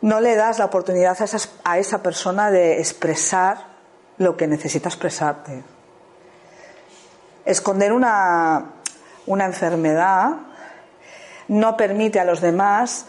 no 0.02 0.20
le 0.20 0.34
das 0.34 0.58
la 0.58 0.66
oportunidad 0.66 1.16
a, 1.20 1.70
a 1.70 1.78
esa 1.78 2.02
persona 2.02 2.50
de 2.50 2.78
expresar 2.78 3.66
lo 4.18 4.36
que 4.36 4.46
necesita 4.46 4.88
expresarte. 4.88 5.62
Esconder 7.44 7.92
una, 7.92 8.72
una 9.26 9.44
enfermedad 9.44 10.36
no 11.48 11.76
permite 11.76 12.20
a 12.20 12.24
los 12.24 12.40
demás 12.40 13.06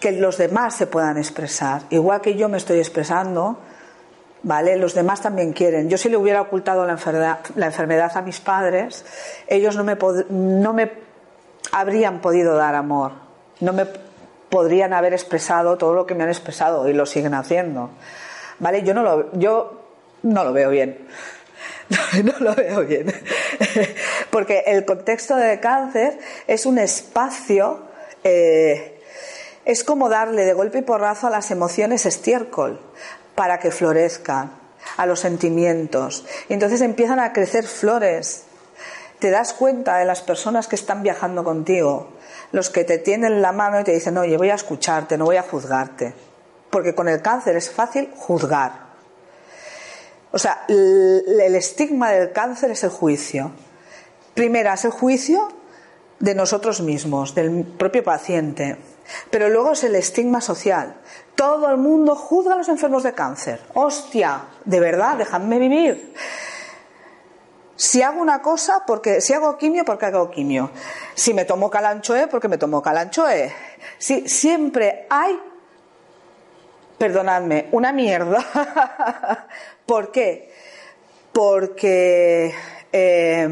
que 0.00 0.12
los 0.12 0.36
demás 0.36 0.74
se 0.74 0.86
puedan 0.86 1.18
expresar. 1.18 1.82
Igual 1.90 2.20
que 2.20 2.34
yo 2.34 2.48
me 2.48 2.58
estoy 2.58 2.78
expresando, 2.78 3.58
¿vale? 4.44 4.76
Los 4.76 4.94
demás 4.94 5.20
también 5.20 5.52
quieren. 5.52 5.88
Yo 5.88 5.98
si 5.98 6.08
le 6.08 6.16
hubiera 6.16 6.40
ocultado 6.40 6.86
la 6.86 6.92
enfermedad, 6.92 8.12
a 8.14 8.22
mis 8.22 8.40
padres, 8.40 9.04
ellos 9.48 9.74
no 9.76 9.82
me, 9.82 9.96
no 10.30 10.72
me 10.72 10.92
habrían 11.72 12.20
podido 12.20 12.54
dar 12.54 12.76
amor, 12.76 13.12
no 13.60 13.72
me 13.72 13.86
podrían 14.50 14.92
haber 14.92 15.14
expresado 15.14 15.76
todo 15.76 15.94
lo 15.94 16.06
que 16.06 16.14
me 16.14 16.22
han 16.22 16.28
expresado 16.28 16.88
y 16.88 16.92
lo 16.92 17.06
siguen 17.06 17.34
haciendo. 17.34 17.90
¿Vale? 18.60 18.82
Yo 18.84 18.94
no 18.94 19.02
lo, 19.02 20.52
veo 20.52 20.70
bien. 20.70 21.08
No, 22.22 22.32
lo 22.38 22.54
veo 22.54 22.80
bien. 22.82 23.06
Porque 24.30 24.62
el 24.66 24.84
contexto 24.84 25.36
del 25.36 25.58
cáncer 25.58 26.18
es 26.46 26.66
un 26.66 26.78
espacio, 26.78 27.82
eh, 28.22 29.00
es 29.64 29.82
como 29.82 30.08
darle 30.08 30.44
de 30.44 30.52
golpe 30.52 30.78
y 30.78 30.82
porrazo 30.82 31.26
a 31.26 31.30
las 31.30 31.50
emociones 31.50 32.06
estiércol 32.06 32.78
para 33.34 33.58
que 33.58 33.70
florezcan, 33.70 34.52
a 34.96 35.06
los 35.06 35.20
sentimientos. 35.20 36.24
Y 36.48 36.54
entonces 36.54 36.80
empiezan 36.80 37.20
a 37.20 37.32
crecer 37.32 37.66
flores. 37.66 38.44
Te 39.18 39.30
das 39.30 39.54
cuenta 39.54 39.98
de 39.98 40.04
las 40.04 40.20
personas 40.20 40.68
que 40.68 40.76
están 40.76 41.02
viajando 41.02 41.44
contigo, 41.44 42.12
los 42.52 42.70
que 42.70 42.84
te 42.84 42.98
tienen 42.98 43.42
la 43.42 43.52
mano 43.52 43.80
y 43.80 43.84
te 43.84 43.92
dicen, 43.92 44.18
oye, 44.18 44.36
voy 44.36 44.50
a 44.50 44.54
escucharte, 44.54 45.16
no 45.16 45.24
voy 45.24 45.36
a 45.36 45.42
juzgarte. 45.42 46.14
Porque 46.70 46.94
con 46.94 47.08
el 47.08 47.22
cáncer 47.22 47.56
es 47.56 47.70
fácil 47.70 48.12
juzgar. 48.16 48.84
O 50.32 50.38
sea, 50.38 50.64
el 50.68 51.54
estigma 51.54 52.10
del 52.10 52.32
cáncer 52.32 52.72
es 52.72 52.82
el 52.82 52.90
juicio. 52.90 53.52
Primera 54.34 54.74
es 54.74 54.84
el 54.84 54.90
juicio 54.90 55.48
de 56.18 56.34
nosotros 56.34 56.80
mismos, 56.80 57.34
del 57.34 57.64
propio 57.64 58.02
paciente. 58.02 58.76
Pero 59.30 59.48
luego 59.48 59.72
es 59.72 59.84
el 59.84 59.94
estigma 59.94 60.40
social. 60.40 60.96
Todo 61.34 61.70
el 61.70 61.76
mundo 61.76 62.14
juzga 62.14 62.54
a 62.54 62.56
los 62.56 62.68
enfermos 62.68 63.02
de 63.02 63.12
cáncer. 63.12 63.60
Hostia, 63.74 64.42
de 64.64 64.80
verdad, 64.80 65.16
déjame 65.16 65.58
vivir. 65.58 66.14
Si 67.76 68.02
hago 68.02 68.20
una 68.20 68.40
cosa, 68.40 68.84
porque 68.86 69.20
si 69.20 69.32
hago 69.32 69.58
quimio, 69.58 69.84
porque 69.84 70.06
hago 70.06 70.30
quimio. 70.30 70.70
Si 71.14 71.34
me 71.34 71.44
tomo 71.44 71.68
calanchoe, 71.70 72.28
porque 72.28 72.48
me 72.48 72.56
tomo 72.56 72.80
calanchoe. 72.80 73.52
Si, 73.98 74.28
siempre 74.28 75.06
hay 75.10 75.38
perdonadme, 76.98 77.68
una 77.72 77.92
mierda. 77.92 78.38
¿Por 79.86 80.12
qué? 80.12 80.52
Porque 81.32 82.54
eh, 82.92 83.48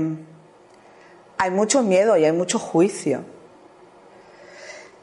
hay 1.39 1.51
mucho 1.51 1.83
miedo 1.83 2.17
y 2.17 2.25
hay 2.25 2.33
mucho 2.33 2.59
juicio. 2.59 3.32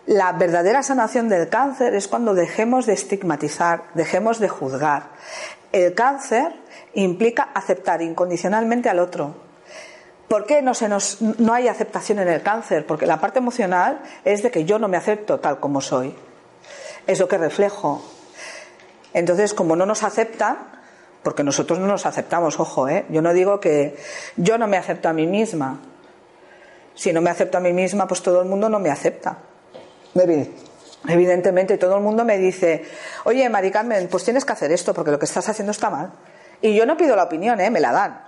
La 0.10 0.32
verdadera 0.32 0.82
sanación 0.82 1.30
del 1.30 1.50
cáncer 1.50 1.94
es 1.94 2.08
cuando 2.08 2.34
dejemos 2.34 2.88
de 2.88 2.94
estigmatizar, 2.94 3.84
dejemos 3.94 4.40
de 4.40 4.50
juzgar. 4.50 5.12
El 5.72 5.94
cáncer 5.94 6.52
implica 6.96 7.44
aceptar 7.54 8.02
incondicionalmente 8.02 8.90
al 8.90 8.98
otro. 8.98 9.36
¿Por 10.28 10.48
qué 10.48 10.64
no, 10.64 10.74
se 10.74 10.90
nos, 10.90 11.22
no 11.22 11.54
hay 11.54 11.68
aceptación 11.68 12.18
en 12.18 12.28
el 12.28 12.42
cáncer? 12.42 12.88
Porque 12.88 13.06
la 13.06 13.22
parte 13.22 13.38
emocional 13.38 14.02
es 14.26 14.42
de 14.42 14.50
que 14.50 14.66
yo 14.66 14.80
no 14.80 14.88
me 14.88 14.98
acepto 14.98 15.40
tal 15.40 15.60
como 15.60 15.80
soy. 15.80 16.16
Es 17.06 17.20
lo 17.20 17.28
que 17.28 17.38
reflejo. 17.38 18.02
Entonces, 19.14 19.54
como 19.54 19.76
no 19.76 19.86
nos 19.86 20.02
aceptan, 20.02 20.58
porque 21.22 21.44
nosotros 21.44 21.78
no 21.78 21.86
nos 21.86 22.08
aceptamos, 22.08 22.60
ojo, 22.60 22.90
¿eh? 22.90 23.06
yo 23.10 23.22
no 23.22 23.32
digo 23.32 23.60
que 23.60 23.96
yo 24.38 24.58
no 24.58 24.66
me 24.66 24.78
acepto 24.78 25.08
a 25.08 25.14
mí 25.14 25.28
misma. 25.28 25.82
Si 26.96 27.14
no 27.14 27.22
me 27.22 27.30
acepto 27.30 27.60
a 27.60 27.62
mí 27.62 27.74
misma, 27.74 28.08
pues 28.08 28.24
todo 28.24 28.42
el 28.42 28.48
mundo 28.48 28.70
no 28.70 28.80
me 28.80 28.90
acepta. 28.90 29.38
Evidentemente, 31.08 31.78
todo 31.78 31.96
el 31.96 32.04
mundo 32.04 32.26
me 32.26 32.38
dice, 32.38 32.86
oye, 33.24 33.48
Mari 33.50 33.72
Carmen, 33.72 34.08
pues 34.10 34.24
tienes 34.24 34.44
que 34.44 34.54
hacer 34.54 34.72
esto 34.72 34.94
porque 34.94 35.12
lo 35.12 35.20
que 35.20 35.26
estás 35.26 35.48
haciendo 35.48 35.72
está 35.72 35.90
mal. 35.90 36.12
Y 36.62 36.76
yo 36.76 36.86
no 36.86 36.98
pido 36.98 37.16
la 37.16 37.24
opinión, 37.24 37.60
¿eh? 37.62 37.70
me 37.70 37.80
la 37.80 37.92
dan. 37.92 38.22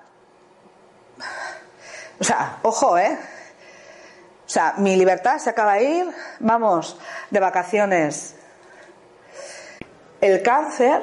O 2.20 2.24
sea, 2.24 2.60
ojo, 2.62 2.98
¿eh? 2.98 3.18
O 4.46 4.50
sea, 4.50 4.76
mi 4.78 4.96
libertad 4.96 5.38
se 5.40 5.50
acaba 5.50 5.76
de 5.76 5.84
ir, 5.84 6.08
vamos, 6.40 6.98
de 7.30 7.40
vacaciones 7.40 8.36
el 10.22 10.44
cáncer 10.44 11.02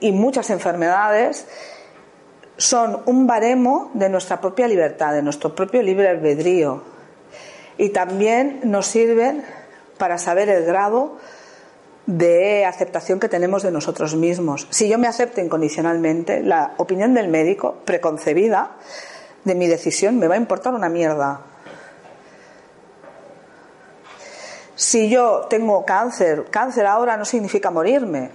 y 0.00 0.10
muchas 0.12 0.50
enfermedades 0.50 1.46
son 2.56 3.02
un 3.06 3.26
baremo 3.26 3.90
de 3.94 4.08
nuestra 4.08 4.40
propia 4.40 4.66
libertad, 4.66 5.14
de 5.14 5.22
nuestro 5.22 5.54
propio 5.54 5.82
libre 5.82 6.08
albedrío. 6.08 6.82
Y 7.78 7.90
también 7.90 8.60
nos 8.64 8.86
sirven 8.86 9.44
para 9.98 10.18
saber 10.18 10.48
el 10.48 10.64
grado 10.64 11.18
de 12.06 12.64
aceptación 12.64 13.20
que 13.20 13.28
tenemos 13.28 13.62
de 13.62 13.70
nosotros 13.70 14.14
mismos. 14.14 14.66
Si 14.70 14.88
yo 14.88 14.98
me 14.98 15.06
acepto 15.06 15.40
incondicionalmente, 15.40 16.42
la 16.42 16.74
opinión 16.78 17.14
del 17.14 17.28
médico 17.28 17.76
preconcebida 17.84 18.72
de 19.44 19.54
mi 19.54 19.66
decisión 19.66 20.18
me 20.18 20.28
va 20.28 20.34
a 20.34 20.38
importar 20.38 20.74
una 20.74 20.88
mierda. 20.88 21.40
Si 24.74 25.08
yo 25.08 25.46
tengo 25.48 25.84
cáncer, 25.84 26.46
cáncer 26.50 26.86
ahora 26.86 27.16
no 27.16 27.24
significa 27.24 27.70
morirme. 27.70 28.30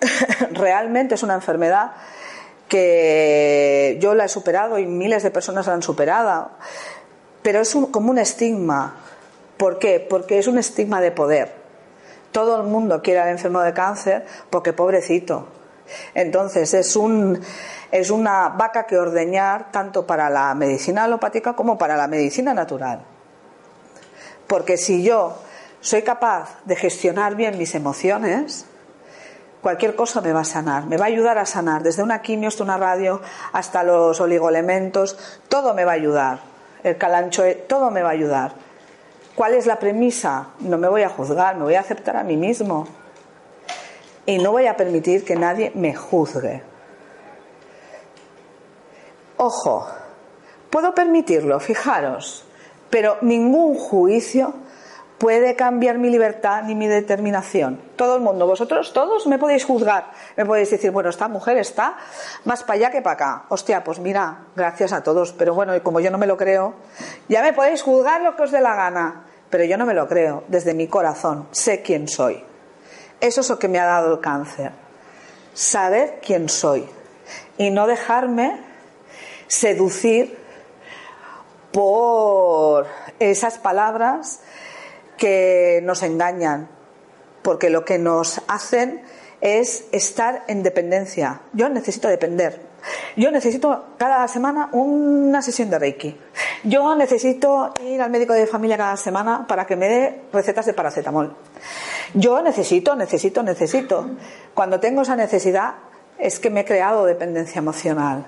Realmente 0.52 1.16
es 1.16 1.22
una 1.22 1.34
enfermedad 1.34 1.92
que 2.68 3.98
yo 4.00 4.14
la 4.14 4.24
he 4.24 4.28
superado 4.28 4.78
y 4.78 4.86
miles 4.86 5.22
de 5.22 5.30
personas 5.30 5.66
la 5.66 5.74
han 5.74 5.82
superado. 5.82 6.50
Pero 7.46 7.60
es 7.60 7.78
como 7.92 8.10
un 8.10 8.18
estigma. 8.18 8.96
¿Por 9.56 9.78
qué? 9.78 10.00
Porque 10.00 10.36
es 10.36 10.48
un 10.48 10.58
estigma 10.58 11.00
de 11.00 11.12
poder. 11.12 11.54
Todo 12.32 12.60
el 12.60 12.66
mundo 12.66 13.00
quiere 13.00 13.20
al 13.20 13.28
enfermo 13.28 13.60
de 13.60 13.72
cáncer 13.72 14.26
porque 14.50 14.72
pobrecito. 14.72 15.46
Entonces 16.12 16.74
es, 16.74 16.96
un, 16.96 17.40
es 17.92 18.10
una 18.10 18.48
vaca 18.48 18.84
que 18.84 18.98
ordeñar 18.98 19.70
tanto 19.70 20.08
para 20.08 20.28
la 20.28 20.52
medicina 20.56 21.04
alopática 21.04 21.54
como 21.54 21.78
para 21.78 21.96
la 21.96 22.08
medicina 22.08 22.52
natural. 22.52 23.02
Porque 24.48 24.76
si 24.76 25.04
yo 25.04 25.38
soy 25.80 26.02
capaz 26.02 26.58
de 26.64 26.74
gestionar 26.74 27.36
bien 27.36 27.58
mis 27.58 27.76
emociones, 27.76 28.66
cualquier 29.62 29.94
cosa 29.94 30.20
me 30.20 30.32
va 30.32 30.40
a 30.40 30.44
sanar, 30.44 30.86
me 30.86 30.96
va 30.96 31.04
a 31.04 31.08
ayudar 31.10 31.38
a 31.38 31.46
sanar, 31.46 31.84
desde 31.84 32.02
una 32.02 32.22
quimio 32.22 32.48
hasta 32.48 32.64
una 32.64 32.76
radio, 32.76 33.20
hasta 33.52 33.84
los 33.84 34.20
oligoelementos, 34.20 35.38
todo 35.48 35.74
me 35.74 35.84
va 35.84 35.92
a 35.92 35.94
ayudar. 35.94 36.55
El 36.86 36.96
calancho, 36.96 37.42
todo 37.66 37.90
me 37.90 38.02
va 38.02 38.10
a 38.10 38.12
ayudar. 38.12 38.52
¿Cuál 39.34 39.54
es 39.54 39.66
la 39.66 39.78
premisa? 39.78 40.48
No 40.60 40.78
me 40.78 40.88
voy 40.88 41.02
a 41.02 41.08
juzgar, 41.08 41.56
me 41.56 41.64
voy 41.64 41.74
a 41.74 41.80
aceptar 41.80 42.16
a 42.16 42.22
mí 42.22 42.36
mismo. 42.36 42.86
Y 44.24 44.38
no 44.38 44.52
voy 44.52 44.66
a 44.66 44.76
permitir 44.76 45.24
que 45.24 45.36
nadie 45.36 45.72
me 45.74 45.94
juzgue. 45.94 46.62
Ojo, 49.36 49.88
puedo 50.70 50.94
permitirlo, 50.94 51.60
fijaros 51.60 52.46
pero 52.90 53.18
ningún 53.20 53.74
juicio 53.74 54.54
puede 55.18 55.56
cambiar 55.56 55.98
mi 55.98 56.10
libertad 56.10 56.62
ni 56.64 56.74
mi 56.74 56.86
determinación. 56.86 57.80
Todo 57.96 58.16
el 58.16 58.22
mundo, 58.22 58.46
vosotros 58.46 58.92
todos 58.92 59.26
me 59.26 59.38
podéis 59.38 59.64
juzgar, 59.64 60.10
me 60.36 60.44
podéis 60.44 60.70
decir, 60.70 60.90
bueno, 60.90 61.10
esta 61.10 61.28
mujer 61.28 61.56
está 61.56 61.96
más 62.44 62.62
para 62.62 62.74
allá 62.74 62.90
que 62.90 63.02
para 63.02 63.14
acá. 63.14 63.44
Hostia, 63.48 63.82
pues 63.82 63.98
mira, 63.98 64.46
gracias 64.54 64.92
a 64.92 65.02
todos, 65.02 65.32
pero 65.32 65.54
bueno, 65.54 65.74
y 65.74 65.80
como 65.80 66.00
yo 66.00 66.10
no 66.10 66.18
me 66.18 66.26
lo 66.26 66.36
creo, 66.36 66.74
ya 67.28 67.42
me 67.42 67.52
podéis 67.52 67.82
juzgar 67.82 68.20
lo 68.20 68.36
que 68.36 68.42
os 68.42 68.50
dé 68.50 68.60
la 68.60 68.74
gana, 68.74 69.24
pero 69.48 69.64
yo 69.64 69.78
no 69.78 69.86
me 69.86 69.94
lo 69.94 70.06
creo, 70.06 70.44
desde 70.48 70.74
mi 70.74 70.88
corazón, 70.88 71.48
sé 71.50 71.82
quién 71.82 72.08
soy. 72.08 72.44
Eso 73.20 73.40
es 73.40 73.48
lo 73.48 73.58
que 73.58 73.68
me 73.68 73.78
ha 73.78 73.86
dado 73.86 74.12
el 74.12 74.20
cáncer, 74.20 74.72
saber 75.54 76.20
quién 76.24 76.48
soy 76.48 76.86
y 77.56 77.70
no 77.70 77.86
dejarme 77.86 78.60
seducir 79.46 80.38
por 81.72 82.86
esas 83.18 83.58
palabras 83.58 84.40
que 85.16 85.80
nos 85.82 86.02
engañan, 86.02 86.68
porque 87.42 87.70
lo 87.70 87.84
que 87.84 87.98
nos 87.98 88.40
hacen 88.48 89.02
es 89.40 89.84
estar 89.92 90.44
en 90.48 90.62
dependencia. 90.62 91.40
Yo 91.52 91.68
necesito 91.68 92.08
depender. 92.08 92.60
Yo 93.16 93.30
necesito 93.30 93.84
cada 93.96 94.26
semana 94.28 94.68
una 94.72 95.42
sesión 95.42 95.70
de 95.70 95.78
Reiki. 95.78 96.18
Yo 96.64 96.94
necesito 96.94 97.72
ir 97.84 98.00
al 98.00 98.10
médico 98.10 98.32
de 98.32 98.46
familia 98.46 98.76
cada 98.76 98.96
semana 98.96 99.46
para 99.46 99.66
que 99.66 99.76
me 99.76 99.88
dé 99.88 100.20
recetas 100.32 100.66
de 100.66 100.74
paracetamol. 100.74 101.36
Yo 102.14 102.42
necesito, 102.42 102.94
necesito, 102.94 103.42
necesito. 103.42 104.10
Cuando 104.54 104.80
tengo 104.80 105.02
esa 105.02 105.16
necesidad 105.16 105.74
es 106.18 106.38
que 106.38 106.50
me 106.50 106.60
he 106.60 106.64
creado 106.64 107.04
dependencia 107.04 107.58
emocional. 107.58 108.26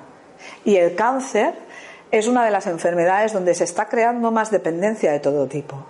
Y 0.64 0.76
el 0.76 0.94
cáncer 0.94 1.54
es 2.10 2.26
una 2.26 2.44
de 2.44 2.50
las 2.50 2.66
enfermedades 2.66 3.32
donde 3.32 3.54
se 3.54 3.64
está 3.64 3.88
creando 3.88 4.30
más 4.30 4.50
dependencia 4.50 5.12
de 5.12 5.20
todo 5.20 5.46
tipo. 5.46 5.84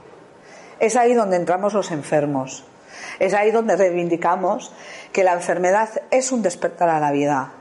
Es 0.81 0.97
ahí 0.97 1.15
donde 1.15 1.37
entramos 1.37 1.75
los 1.75 1.91
enfermos. 1.91 2.65
Es 3.19 3.35
ahí 3.35 3.51
donde 3.51 3.77
reivindicamos 3.77 4.73
que 5.13 5.25
la 5.25 5.33
enfermedad 5.33 5.89
es 6.11 6.31
un 6.33 6.43
despertar 6.43 6.89
a 6.89 7.01
la 7.01 7.11
vida, 7.11 7.53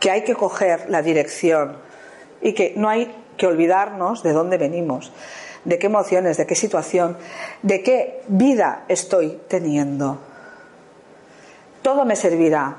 que 0.00 0.10
hay 0.10 0.24
que 0.24 0.34
coger 0.34 0.88
la 0.88 1.02
dirección 1.02 1.76
y 2.40 2.54
que 2.54 2.74
no 2.76 2.88
hay 2.88 3.14
que 3.36 3.46
olvidarnos 3.46 4.22
de 4.22 4.32
dónde 4.32 4.58
venimos, 4.58 5.12
de 5.64 5.78
qué 5.78 5.86
emociones, 5.86 6.36
de 6.36 6.46
qué 6.46 6.54
situación, 6.54 7.16
de 7.62 7.82
qué 7.82 8.22
vida 8.28 8.84
estoy 8.88 9.40
teniendo. 9.48 10.18
Todo 11.82 12.04
me 12.04 12.16
servirá, 12.16 12.76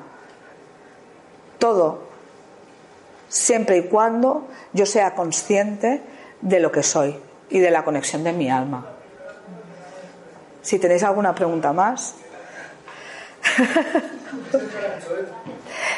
todo, 1.58 2.04
siempre 3.30 3.78
y 3.78 3.84
cuando 3.84 4.48
yo 4.74 4.86
sea 4.86 5.16
consciente 5.16 6.02
de 6.42 6.60
lo 6.60 6.72
que 6.72 6.84
soy 6.84 7.31
y 7.52 7.60
de 7.60 7.70
la 7.70 7.84
conexión 7.84 8.24
de 8.24 8.34
mi 8.34 8.50
alma. 8.50 8.86
Si 10.62 10.80
tenéis 10.80 11.04
alguna 11.04 11.36
pregunta 11.36 11.74
más. 11.74 12.16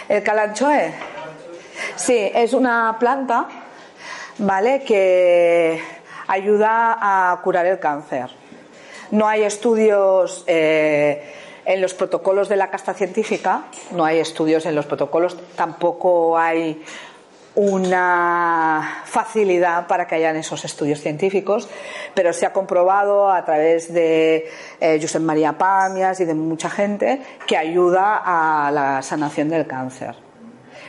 El 0.10 0.24
calanchoe. 0.24 0.94
Sí, 1.96 2.32
es 2.34 2.54
una 2.54 2.98
planta, 3.00 3.48
¿vale? 4.40 4.84
Que 4.84 5.82
ayuda 6.28 6.98
a 7.00 7.40
curar 7.42 7.66
el 7.66 7.80
cáncer. 7.80 8.30
No 9.12 9.28
hay 9.28 9.44
estudios 9.44 10.44
eh, 10.48 11.34
en 11.66 11.82
los 11.82 11.94
protocolos 11.94 12.50
de 12.50 12.56
la 12.56 12.70
casta 12.70 12.94
científica, 12.94 13.66
no 13.92 14.04
hay 14.06 14.20
estudios 14.20 14.66
en 14.66 14.76
los 14.76 14.86
protocolos, 14.86 15.38
tampoco 15.56 16.38
hay 16.38 16.84
una 17.56 19.02
facilidad 19.06 19.86
para 19.86 20.08
que 20.08 20.16
hayan 20.16 20.36
esos 20.36 20.66
estudios 20.66 21.00
científicos, 21.02 21.70
pero 22.16 22.34
se 22.34 22.46
ha 22.46 22.54
comprobado 22.54 23.30
a 23.30 23.46
través 23.46 23.94
de 23.94 24.50
eh, 24.80 25.00
Josep 25.00 25.22
María 25.22 25.54
Pamias 25.58 26.20
y 26.20 26.26
de 26.26 26.34
mucha 26.34 26.70
gente 26.70 27.22
que 27.46 27.56
ayuda 27.56 28.22
a 28.24 28.72
la 28.72 29.02
sanación 29.04 29.50
del 29.50 29.68
cáncer. 29.68 30.16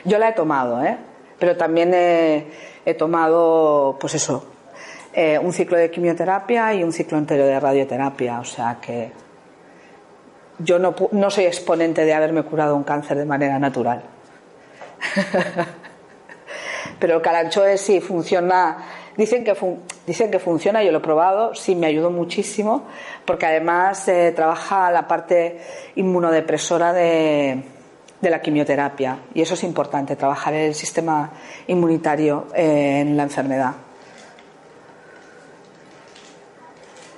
Yo 0.05 0.17
la 0.17 0.29
he 0.29 0.33
tomado, 0.33 0.83
¿eh? 0.83 0.97
pero 1.37 1.55
también 1.55 1.91
he, 1.93 2.93
tomado, 2.97 3.97
pues 3.99 4.15
eso, 4.15 4.45
eh, 5.13 5.37
un 5.37 5.53
ciclo 5.53 5.77
de 5.77 5.91
quimioterapia 5.91 6.73
y 6.73 6.83
un 6.83 6.91
ciclo 6.91 7.17
entero 7.17 7.45
de 7.45 7.59
radioterapia, 7.59 8.39
o 8.39 8.45
sea 8.45 8.79
que 8.81 9.11
yo 10.59 10.79
no, 10.79 10.95
no 11.11 11.29
soy 11.29 11.45
exponente 11.45 12.05
de 12.05 12.13
haberme 12.13 12.43
curado 12.43 12.75
un 12.75 12.83
cáncer 12.83 13.17
de 13.17 13.25
manera 13.25 13.59
natural. 13.59 14.03
Pero 17.05 17.17
el 17.17 17.21
calanchoe 17.21 17.77
sí 17.77 18.01
funciona. 18.01 18.77
Dicen 19.15 19.43
que, 19.43 19.55
dicen 20.07 20.31
que 20.31 20.39
funciona, 20.39 20.81
yo 20.81 20.91
lo 20.91 20.97
he 20.97 21.01
probado, 21.01 21.53
sí 21.53 21.75
me 21.75 21.85
ayudó 21.85 22.09
muchísimo, 22.09 22.87
porque 23.25 23.45
además 23.45 24.07
eh, 24.07 24.33
trabaja 24.35 24.89
la 24.89 25.07
parte 25.07 25.59
inmunodepresora 25.97 26.93
de, 26.93 27.63
de, 28.19 28.29
la 28.31 28.41
quimioterapia. 28.41 29.19
Y 29.35 29.43
eso 29.43 29.53
es 29.53 29.63
importante, 29.63 30.15
trabajar 30.15 30.55
el 30.55 30.73
sistema 30.73 31.29
inmunitario 31.67 32.47
eh, 32.55 33.01
en 33.01 33.15
la 33.15 33.21
enfermedad. 33.21 33.73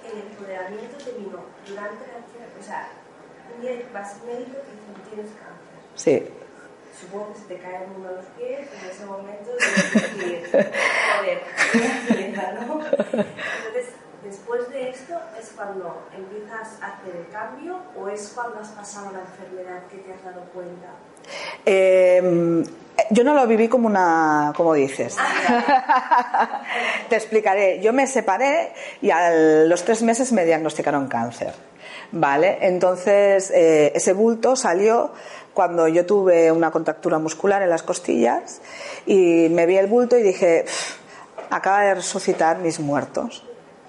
El 0.04 0.20
empoderamiento 0.20 0.98
te 0.98 1.12
vino 1.14 1.40
durante 1.66 2.04
la 2.08 2.60
o 2.60 2.62
sea, 2.62 2.90
un 3.56 3.62
día 3.62 3.72
vas 3.94 4.18
médico 4.26 4.58
y 4.60 5.10
tienes 5.16 5.32
cáncer. 5.32 5.80
Sí 5.96 6.37
supongo 7.18 7.34
que 7.34 7.40
se 7.40 7.46
te 7.46 7.58
caen 7.58 7.84
uno 7.98 8.12
los 8.12 8.26
pies 8.38 8.60
en 8.60 8.90
ese 8.90 9.06
momento 9.06 9.50
de 9.52 10.36
decir, 10.36 10.50
joder, 11.18 12.68
¿no? 12.68 12.80
Entonces, 12.86 13.94
después 14.24 14.70
de 14.70 14.90
esto, 14.90 15.14
¿es 15.40 15.52
cuando 15.56 16.04
empiezas 16.16 16.82
a 16.82 16.98
hacer 16.98 17.16
el 17.16 17.28
cambio 17.32 17.78
o 17.98 18.08
es 18.08 18.32
cuando 18.36 18.60
has 18.60 18.70
pasado 18.70 19.12
la 19.12 19.22
enfermedad 19.22 19.88
que 19.90 19.98
te 19.98 20.14
has 20.14 20.24
dado 20.24 20.42
cuenta? 20.54 20.90
Eh, 21.66 22.64
yo 23.10 23.24
no 23.24 23.34
lo 23.34 23.48
viví 23.48 23.68
como 23.68 23.88
una, 23.88 24.54
como 24.56 24.74
dices. 24.74 25.18
Te 27.10 27.16
explicaré. 27.16 27.82
Yo 27.82 27.94
me 27.94 28.08
separé 28.08 28.74
y 29.02 29.12
a 29.12 29.32
los 29.66 29.84
tres 29.84 30.02
meses 30.04 30.32
me 30.32 30.46
diagnosticaron 30.46 31.08
cáncer. 31.08 31.54
¿Vale? 32.12 32.60
Entonces, 32.62 33.52
eh, 33.52 33.92
ese 33.94 34.14
bulto 34.14 34.56
salió 34.56 35.12
cuando 35.58 35.88
yo 35.88 36.06
tuve 36.06 36.52
una 36.52 36.70
contractura 36.70 37.18
muscular 37.18 37.64
en 37.64 37.72
las 37.72 37.82
costillas 37.82 38.62
y 39.08 39.48
me 39.50 39.66
vi 39.66 39.78
el 39.78 39.88
bulto 39.88 40.16
y 40.16 40.22
dije, 40.22 40.66
acaba 41.50 41.82
de 41.82 41.96
resucitar 41.96 42.60
mis 42.60 42.80
muertos. 42.80 43.44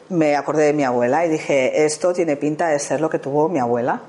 Me 0.09 0.35
acordé 0.35 0.65
de 0.65 0.73
mi 0.73 0.85
abuela 0.85 1.27
y 1.27 1.29
dije, 1.29 1.85
esto 1.85 2.15
tiene 2.15 2.37
pinta 2.37 2.69
de 2.69 2.79
ser 2.79 3.03
lo 3.03 3.11
que 3.11 3.19
tuvo 3.19 3.51
mi 3.51 3.59
abuela. 3.59 4.01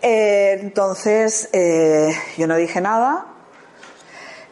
Eh, 0.00 0.56
entonces, 0.62 1.50
eh, 1.52 2.10
yo 2.38 2.46
no 2.46 2.56
dije 2.56 2.80
nada, 2.80 3.26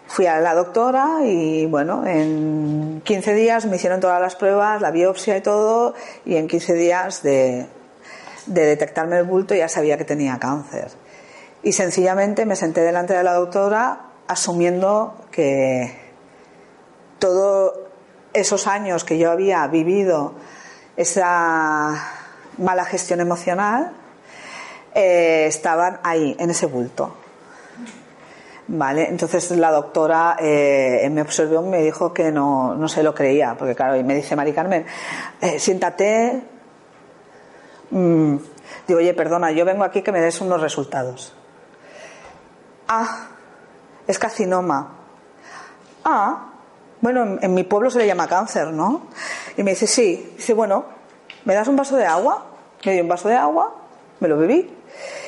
fui 0.09 0.27
a 0.27 0.41
la 0.41 0.55
doctora 0.55 1.21
y 1.25 1.65
bueno, 1.65 2.07
en 2.07 3.01
15 3.03 3.33
días 3.33 3.65
me 3.65 3.77
hicieron 3.77 3.99
todas 3.99 4.21
las 4.21 4.37
pruebas, 4.37 4.83
la 4.83 4.91
biopsia 4.91 5.39
y 5.39 5.41
todo, 5.41 5.95
y 6.27 6.37
en 6.37 6.49
15 6.49 6.75
días 6.75 7.23
de, 7.23 7.67
de 8.45 8.67
detectarme 8.67 9.17
el 9.17 9.25
bulto 9.25 9.55
ya 9.55 9.71
sabía 9.71 9.97
que 9.97 10.05
tenía 10.05 10.39
cáncer. 10.39 11.08
Y 11.63 11.73
sencillamente 11.73 12.47
me 12.47 12.57
senté 12.57 12.83
delante 12.83 13.15
de 13.15 13.23
la 13.23 13.35
doctora 13.35 14.09
asumiendo 14.27 15.15
que 15.31 15.93
todos 17.19 17.73
esos 18.33 18.67
años 18.67 19.05
que 19.05 19.19
yo 19.19 19.31
había 19.31 19.67
vivido 19.67 20.35
esa 20.97 21.95
mala 22.59 22.85
gestión 22.85 23.21
emocional 23.21 23.93
eh, 24.95 25.47
estaban 25.47 26.01
ahí, 26.03 26.37
en 26.39 26.51
ese 26.51 26.67
bulto. 26.67 27.15
Vale, 28.71 29.09
entonces 29.09 29.51
la 29.53 29.71
doctora 29.71 30.37
eh, 30.39 31.09
me 31.11 31.23
observó 31.23 31.65
y 31.65 31.69
me 31.69 31.83
dijo 31.83 32.13
que 32.13 32.31
no, 32.31 32.75
no 32.75 32.87
se 32.89 33.03
lo 33.03 33.15
creía, 33.15 33.55
porque 33.59 33.75
claro, 33.75 33.97
y 33.97 34.05
me 34.05 34.15
dice 34.15 34.37
Mari 34.37 34.53
Carmen, 34.53 34.85
eh, 35.41 35.59
siéntate. 35.59 36.43
Mm, 37.91 38.37
digo, 38.87 38.99
oye, 38.99 39.15
perdona, 39.15 39.53
yo 39.53 39.65
vengo 39.65 39.85
aquí 39.85 40.03
que 40.03 40.13
me 40.13 40.21
des 40.21 40.43
unos 40.43 40.61
resultados. 40.61 41.35
Ah, 42.89 43.29
es 44.07 44.19
carcinoma. 44.19 44.89
Ah, 46.05 46.53
bueno, 47.03 47.39
en, 47.43 47.53
mi 47.53 47.63
pueblo 47.63 47.91
se 47.91 47.99
le 47.99 48.07
llama 48.07 48.27
cáncer, 48.27 48.69
¿no? 48.69 49.09
Y 49.59 49.63
me 49.63 49.73
dice, 49.73 49.87
sí. 49.87 50.33
Dice, 50.39 50.55
bueno, 50.55 50.87
¿me 51.45 51.55
das 51.55 51.69
un 51.69 51.77
vaso 51.77 51.97
de 51.97 52.07
agua? 52.07 52.47
Me 52.87 52.95
dio 52.95 53.03
un 53.03 53.09
vaso 53.09 53.29
de 53.29 53.37
agua, 53.37 53.75
me 54.21 54.29
lo 54.29 54.39
bebí. 54.39 54.75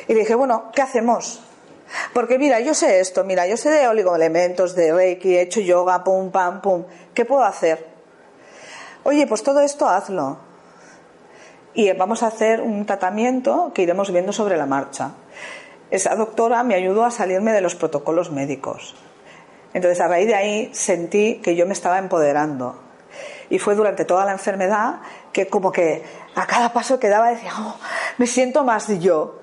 Y 0.08 0.14
le 0.14 0.20
dije, 0.20 0.34
bueno, 0.34 0.70
¿qué 0.74 0.80
hacemos? 0.80 1.42
Porque 2.14 2.38
mira, 2.38 2.60
yo 2.60 2.72
sé 2.72 3.00
esto, 3.00 3.24
mira, 3.24 3.46
yo 3.46 3.58
sé 3.58 3.68
de 3.68 3.86
oligoelementos, 3.88 4.74
de 4.74 4.94
reiki, 4.94 5.36
he 5.36 5.42
hecho 5.42 5.60
yoga, 5.60 6.02
pum, 6.02 6.30
pam, 6.30 6.62
pum. 6.62 6.84
¿Qué 7.12 7.26
puedo 7.26 7.44
hacer? 7.44 7.86
Oye, 9.02 9.26
pues 9.26 9.42
todo 9.42 9.60
esto 9.60 9.86
hazlo. 9.86 10.38
Y 11.74 11.92
vamos 11.92 12.22
a 12.22 12.28
hacer 12.28 12.62
un 12.62 12.86
tratamiento 12.86 13.70
que 13.74 13.82
iremos 13.82 14.10
viendo 14.10 14.32
sobre 14.32 14.56
la 14.56 14.66
marcha 14.66 15.10
esa 15.90 16.14
doctora 16.14 16.62
me 16.62 16.74
ayudó 16.74 17.04
a 17.04 17.10
salirme 17.10 17.52
de 17.52 17.60
los 17.60 17.74
protocolos 17.74 18.30
médicos. 18.30 18.94
Entonces, 19.74 20.00
a 20.00 20.08
raíz 20.08 20.26
de 20.26 20.34
ahí 20.34 20.70
sentí 20.72 21.40
que 21.42 21.56
yo 21.56 21.66
me 21.66 21.72
estaba 21.72 21.98
empoderando. 21.98 22.76
Y 23.48 23.58
fue 23.58 23.74
durante 23.74 24.04
toda 24.04 24.24
la 24.24 24.32
enfermedad 24.32 25.00
que 25.32 25.48
como 25.48 25.72
que 25.72 26.04
a 26.34 26.46
cada 26.46 26.72
paso 26.72 27.00
que 27.00 27.08
daba 27.08 27.30
decía, 27.30 27.52
oh, 27.58 27.76
me 28.18 28.26
siento 28.26 28.64
más 28.64 28.88
yo. 29.00 29.40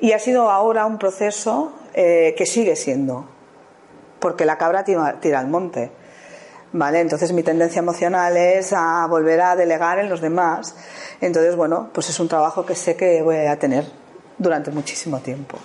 Y 0.00 0.12
ha 0.12 0.18
sido 0.18 0.50
ahora 0.50 0.84
un 0.84 0.98
proceso 0.98 1.72
eh, 1.94 2.34
que 2.36 2.44
sigue 2.44 2.76
siendo, 2.76 3.26
porque 4.18 4.44
la 4.44 4.58
cabra 4.58 4.84
tira, 4.84 5.20
tira 5.20 5.40
al 5.40 5.48
monte. 5.48 5.90
¿Vale? 6.74 7.00
Entonces 7.00 7.32
mi 7.32 7.42
tendencia 7.42 7.80
emocional 7.80 8.34
es 8.36 8.72
a 8.72 9.06
volver 9.06 9.42
a 9.42 9.56
delegar 9.56 9.98
en 9.98 10.08
los 10.08 10.22
demás. 10.22 10.74
Entonces, 11.20 11.54
bueno, 11.54 11.90
pues 11.92 12.08
es 12.08 12.18
un 12.18 12.28
trabajo 12.28 12.64
que 12.64 12.74
sé 12.74 12.96
que 12.96 13.20
voy 13.20 13.36
a 13.36 13.58
tener 13.58 14.01
durante 14.38 14.70
muchísimo 14.70 15.20
tiempo. 15.20 15.58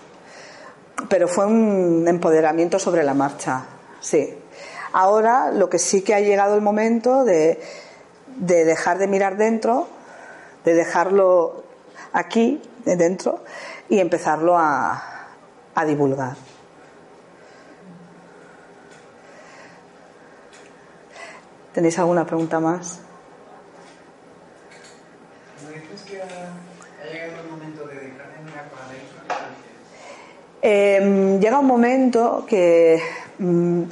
Pero 1.10 1.28
fue 1.28 1.46
un 1.46 2.06
empoderamiento 2.08 2.80
sobre 2.80 3.04
la 3.04 3.14
marcha, 3.14 3.66
sí. 4.00 4.38
Ahora 4.94 5.52
lo 5.52 5.70
que 5.70 5.80
sí 5.80 6.02
que 6.02 6.16
ha 6.16 6.20
llegado 6.20 6.56
el 6.56 6.62
momento 6.62 7.24
de, 7.24 7.62
de 8.38 8.66
dejar 8.66 8.98
de 8.98 9.08
mirar 9.08 9.38
dentro, 9.38 9.88
de 10.66 10.74
dejarlo 10.74 11.64
aquí, 12.14 12.62
de 12.86 12.96
dentro, 12.96 13.44
y 13.90 14.00
empezarlo 14.00 14.58
a, 14.58 15.28
a 15.76 15.86
divulgar. 15.86 16.36
¿Tenéis 21.74 22.00
alguna 22.00 22.26
pregunta 22.26 22.60
más? 22.60 23.02
dices 25.74 26.02
que 26.06 26.22
Em, 30.62 31.40
llega 31.40 31.60
un 31.60 31.68
momento 31.68 32.46
que 32.48 33.02
mm, 33.38 33.84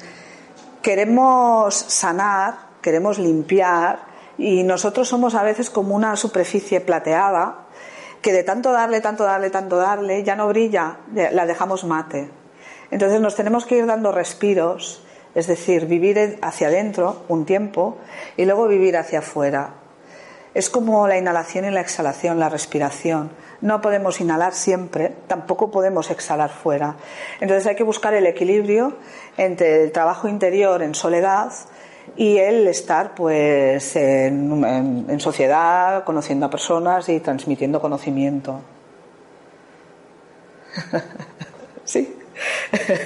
queremos 0.82 1.76
sanar, 1.76 2.56
queremos 2.82 3.20
limpiar 3.20 4.00
y 4.38 4.64
nosotros 4.64 5.08
somos 5.08 5.36
a 5.36 5.44
veces 5.44 5.70
como 5.70 5.96
una 5.96 6.16
superficie 6.16 6.82
plateada 6.82 7.66
que 8.22 8.34
de 8.34 8.44
tanto 8.44 8.72
darle, 8.72 9.02
tanto 9.02 9.24
darle, 9.24 9.52
tanto 9.52 9.78
darle, 9.78 10.24
ya 10.24 10.36
no 10.36 10.48
brilla, 10.48 10.98
la 11.14 11.46
dejamos 11.46 11.84
mate. 11.86 12.30
Entonces 12.90 13.22
nos 13.22 13.36
tenemos 13.36 13.66
que 13.66 13.78
ir 13.78 13.86
dando 13.86 14.12
respiros, 14.12 15.04
es 15.36 15.46
decir, 15.46 15.86
vivir 15.86 16.40
hacia 16.42 16.68
adentro 16.70 17.24
un 17.28 17.46
tiempo 17.46 17.98
y 18.36 18.46
luego 18.46 18.68
vivir 18.68 18.98
hacia 18.98 19.20
afuera. 19.20 19.76
Es 20.56 20.70
como 20.70 21.08
la 21.08 21.18
inhalación 21.18 21.66
y 21.66 21.72
la 21.72 21.82
exhalación, 21.82 22.40
la 22.40 22.50
respiración. 22.50 23.30
No 23.66 23.82
podemos 23.82 24.22
inhalar 24.22 24.54
siempre, 24.54 25.12
tampoco 25.26 25.72
podemos 25.72 26.12
exhalar 26.12 26.52
fuera. 26.52 26.98
Entonces 27.40 27.66
hay 27.66 27.76
que 27.76 27.82
buscar 27.82 28.14
el 28.14 28.28
equilibrio 28.28 28.96
entre 29.38 29.82
el 29.82 29.92
trabajo 29.92 30.28
interior 30.28 30.84
en 30.84 30.94
soledad 30.94 31.52
y 32.16 32.38
el 32.38 32.68
estar 32.68 33.16
pues 33.16 33.96
en, 33.96 35.20
sociedad, 35.20 36.04
conociendo 36.04 36.46
a 36.46 36.52
personas 36.52 37.10
y 37.10 37.20
transmitiendo 37.20 37.82
conocimiento. 37.82 38.62
¿Sí? 41.86 42.16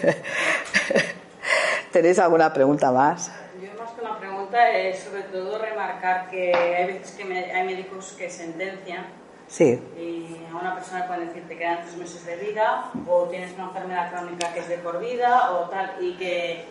¿Tenéis 1.93 2.19
alguna 2.19 2.51
pregunta 2.51 2.91
más? 2.91 3.31
Yo 3.61 3.81
más 3.81 3.91
que 3.91 4.01
una 4.01 4.19
pregunta 4.19 4.71
es 4.71 4.99
sobre 4.99 5.21
todo 5.21 5.57
remarcar 5.57 6.29
que 6.29 6.53
hay 6.53 6.85
veces 6.85 7.11
que 7.11 7.23
hay 7.23 7.65
médicos 7.65 8.13
que 8.17 8.29
sentencian 8.29 9.28
Sí. 9.49 9.81
Y 9.97 10.45
a 10.51 10.55
una 10.55 10.75
persona 10.75 11.07
pueden 11.07 11.27
decir 11.27 11.47
te 11.47 11.57
quedan 11.57 11.81
tres 11.81 11.97
meses 11.97 12.25
de 12.25 12.35
vida 12.37 12.91
o 13.07 13.23
tienes 13.23 13.53
una 13.55 13.65
enfermedad 13.65 14.11
crónica 14.11 14.53
que 14.53 14.59
es 14.59 14.69
de 14.69 14.77
por 14.77 14.99
vida 14.99 15.51
o 15.51 15.69
tal 15.69 15.95
y 15.99 16.13
que, 16.17 16.65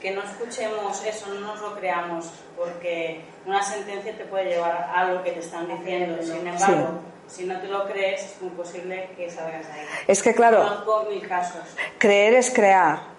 que 0.00 0.10
no 0.10 0.22
escuchemos 0.22 1.04
eso, 1.04 1.32
no 1.32 1.40
nos 1.40 1.60
lo 1.60 1.76
creamos 1.76 2.30
porque 2.56 3.20
una 3.46 3.62
sentencia 3.62 4.16
te 4.16 4.24
puede 4.24 4.50
llevar 4.50 4.72
a 4.72 5.00
algo 5.00 5.22
que 5.22 5.32
te 5.32 5.40
están 5.40 5.68
diciendo. 5.68 6.22
Sin 6.22 6.46
embargo, 6.46 7.00
si 7.28 7.44
no 7.44 7.58
te 7.60 7.68
lo 7.68 7.86
crees 7.86 8.24
es 8.24 8.42
muy 8.42 8.50
posible 8.50 9.10
que 9.16 9.30
salgas 9.30 9.66
ahí. 9.66 9.86
Es 10.08 10.22
que 10.22 10.34
claro, 10.34 10.84
mil 11.08 11.26
casos. 11.26 11.62
creer 11.98 12.34
es 12.34 12.50
crear. 12.50 13.12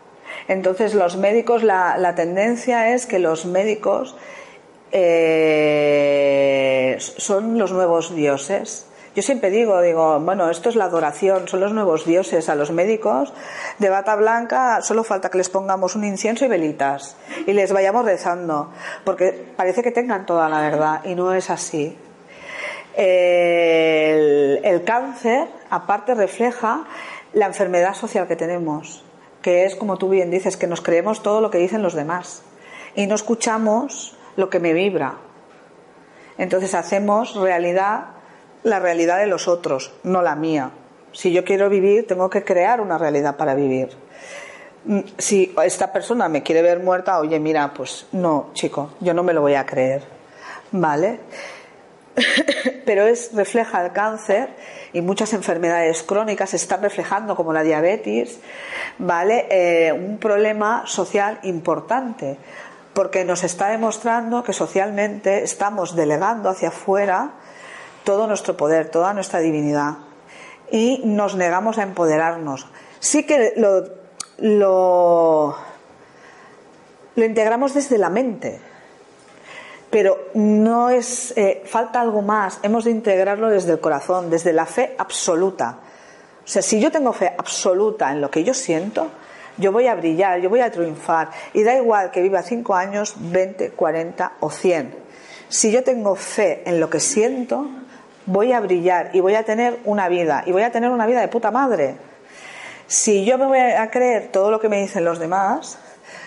Entonces 0.48 0.94
los 0.94 1.16
médicos, 1.16 1.64
la, 1.64 1.98
la 1.98 2.16
tendencia 2.16 2.94
es 2.94 3.06
que 3.06 3.20
los 3.20 3.46
médicos 3.46 4.16
eh, 4.96 6.98
son 7.00 7.58
los 7.58 7.72
nuevos 7.72 8.16
dioses. 8.16 8.86
Yo 9.16 9.24
siempre 9.24 9.50
digo, 9.50 9.82
digo, 9.82 10.20
bueno, 10.20 10.50
esto 10.50 10.70
es 10.70 10.76
la 10.76 10.86
adoración, 10.86 11.48
son 11.48 11.60
los 11.60 11.74
nuevos 11.74 12.06
dioses 12.06 12.50
a 12.50 12.56
los 12.56 12.72
médicos 12.72 13.34
de 13.80 13.90
bata 13.90 14.16
blanca, 14.16 14.82
solo 14.82 15.04
falta 15.04 15.30
que 15.30 15.38
les 15.38 15.50
pongamos 15.50 15.96
un 15.96 16.04
incienso 16.04 16.46
y 16.46 16.48
velitas 16.48 17.16
y 17.46 17.54
les 17.54 17.74
vayamos 17.74 18.06
rezando, 18.06 18.70
porque 19.04 19.54
parece 19.56 19.84
que 19.84 19.92
tengan 19.92 20.26
toda 20.26 20.50
la 20.50 20.62
verdad 20.62 21.02
y 21.06 21.16
no 21.16 21.34
es 21.34 21.50
así. 21.50 21.98
El, 22.96 24.62
el 24.64 24.84
cáncer, 24.84 25.48
aparte, 25.70 26.16
refleja 26.16 26.86
la 27.34 27.48
enfermedad 27.48 27.96
social 27.96 28.28
que 28.28 28.36
tenemos, 28.36 29.04
que 29.42 29.66
es, 29.66 29.76
como 29.76 29.98
tú 29.98 30.10
bien 30.10 30.32
dices, 30.32 30.58
que 30.58 30.68
nos 30.68 30.82
creemos 30.82 31.24
todo 31.24 31.42
lo 31.42 31.52
que 31.52 31.58
dicen 31.58 31.82
los 31.82 31.94
demás 31.94 32.44
y 32.96 33.08
no 33.08 33.16
escuchamos 33.16 34.16
lo 34.36 34.50
que 34.50 34.60
me 34.60 34.74
vibra. 34.74 35.16
Entonces 36.38 36.74
hacemos 36.74 37.36
realidad 37.36 38.14
la 38.64 38.80
realidad 38.80 39.20
de 39.20 39.28
los 39.28 39.48
otros, 39.48 39.94
no 40.04 40.22
la 40.22 40.36
mía. 40.36 40.72
Si 41.12 41.32
yo 41.32 41.44
quiero 41.44 41.70
vivir, 41.70 42.08
tengo 42.08 42.30
que 42.30 42.44
crear 42.44 42.82
una 42.82 42.98
realidad 42.98 43.36
para 43.38 43.54
vivir. 43.54 43.90
Mm, 44.86 45.00
si 45.18 45.54
esta 45.64 45.92
persona 45.94 46.28
me 46.28 46.44
quiere 46.44 46.62
ver 46.62 46.80
muerta, 46.80 47.20
oye, 47.20 47.40
mira, 47.40 47.74
pues 47.74 48.08
no, 48.14 48.50
chico, 48.54 48.92
yo 49.00 49.14
no 49.14 49.24
me 49.24 49.34
lo 49.34 49.42
voy 49.42 49.56
a 49.56 49.66
creer. 49.66 50.04
¿Vale? 50.72 51.20
Pero 52.86 53.04
es, 53.04 53.32
refleja 53.34 53.86
el 53.86 53.92
cáncer 53.92 54.50
y 54.92 55.02
muchas 55.02 55.34
enfermedades 55.34 56.04
crónicas 56.04 56.54
están 56.54 56.82
reflejando, 56.82 57.36
como 57.36 57.54
la 57.54 57.64
diabetes, 57.64 58.40
¿vale? 58.98 59.48
Eh, 59.50 59.92
un 59.92 60.18
problema 60.18 60.84
social 60.86 61.40
importante 61.44 62.38
porque 62.94 63.26
nos 63.26 63.44
está 63.44 63.70
demostrando 63.70 64.44
que 64.44 64.54
socialmente 64.54 65.44
estamos 65.44 65.96
delegando 65.96 66.50
hacia 66.50 66.70
afuera 66.70 67.32
todo 68.04 68.28
nuestro 68.28 68.56
poder, 68.56 68.90
toda 68.90 69.14
nuestra 69.14 69.40
divinidad 69.40 69.96
y 70.72 71.02
nos 71.06 71.36
negamos 71.36 71.78
a 71.78 71.84
empoderarnos. 71.84 72.68
Sí 73.00 73.26
que 73.26 73.54
lo, 73.58 73.84
lo, 74.38 75.56
integramos 77.16 77.74
desde 77.74 77.98
la 77.98 78.10
mente, 78.10 78.60
pero 79.90 80.18
no 80.34 80.90
es 80.90 81.34
eh, 81.38 81.64
falta 81.66 82.02
algo 82.02 82.22
más. 82.22 82.60
Hemos 82.64 82.86
de 82.86 82.92
integrarlo 82.92 83.50
desde 83.50 83.72
el 83.72 83.80
corazón, 83.80 84.30
desde 84.30 84.54
la 84.54 84.66
fe 84.66 84.96
absoluta. 84.98 85.78
O 86.44 86.48
sea, 86.48 86.62
si 86.62 86.80
yo 86.80 86.92
tengo 86.92 87.14
fe 87.14 87.34
absoluta 87.38 88.12
en 88.12 88.20
lo 88.20 88.30
que 88.30 88.44
yo 88.44 88.54
siento, 88.54 89.10
yo 89.58 89.72
voy 89.72 89.88
a 89.88 89.96
brillar, 89.96 90.40
yo 90.40 90.50
voy 90.50 90.62
a 90.62 90.72
triunfar. 90.72 91.30
Y 91.54 91.64
da 91.64 91.76
igual 91.76 92.12
que 92.12 92.22
viva 92.22 92.42
5 92.42 92.76
años, 92.76 93.16
20, 93.18 93.72
40 93.72 94.34
o 94.40 94.50
100. 94.50 94.96
Si 95.50 95.72
yo 95.72 95.84
tengo 95.84 96.16
fe 96.16 96.64
en 96.66 96.80
lo 96.80 96.90
que 96.90 97.00
siento, 97.00 97.70
voy 98.26 98.54
a 98.54 98.60
brillar 98.60 99.12
y 99.14 99.20
voy 99.20 99.36
a 99.36 99.44
tener 99.44 99.80
una 99.86 100.10
vida. 100.10 100.44
Y 100.46 100.52
voy 100.52 100.64
a 100.64 100.72
tener 100.72 100.90
una 100.90 101.06
vida 101.06 101.22
de 101.22 101.28
puta 101.28 101.52
madre. 101.52 101.96
Si 102.88 103.26
yo 103.26 103.38
me 103.38 103.46
voy 103.46 103.60
a 103.60 103.90
creer 103.90 104.30
todo 104.32 104.52
lo 104.52 104.60
que 104.60 104.70
me 104.70 104.82
dicen 104.82 105.06
los 105.06 105.20
demás, 105.20 105.78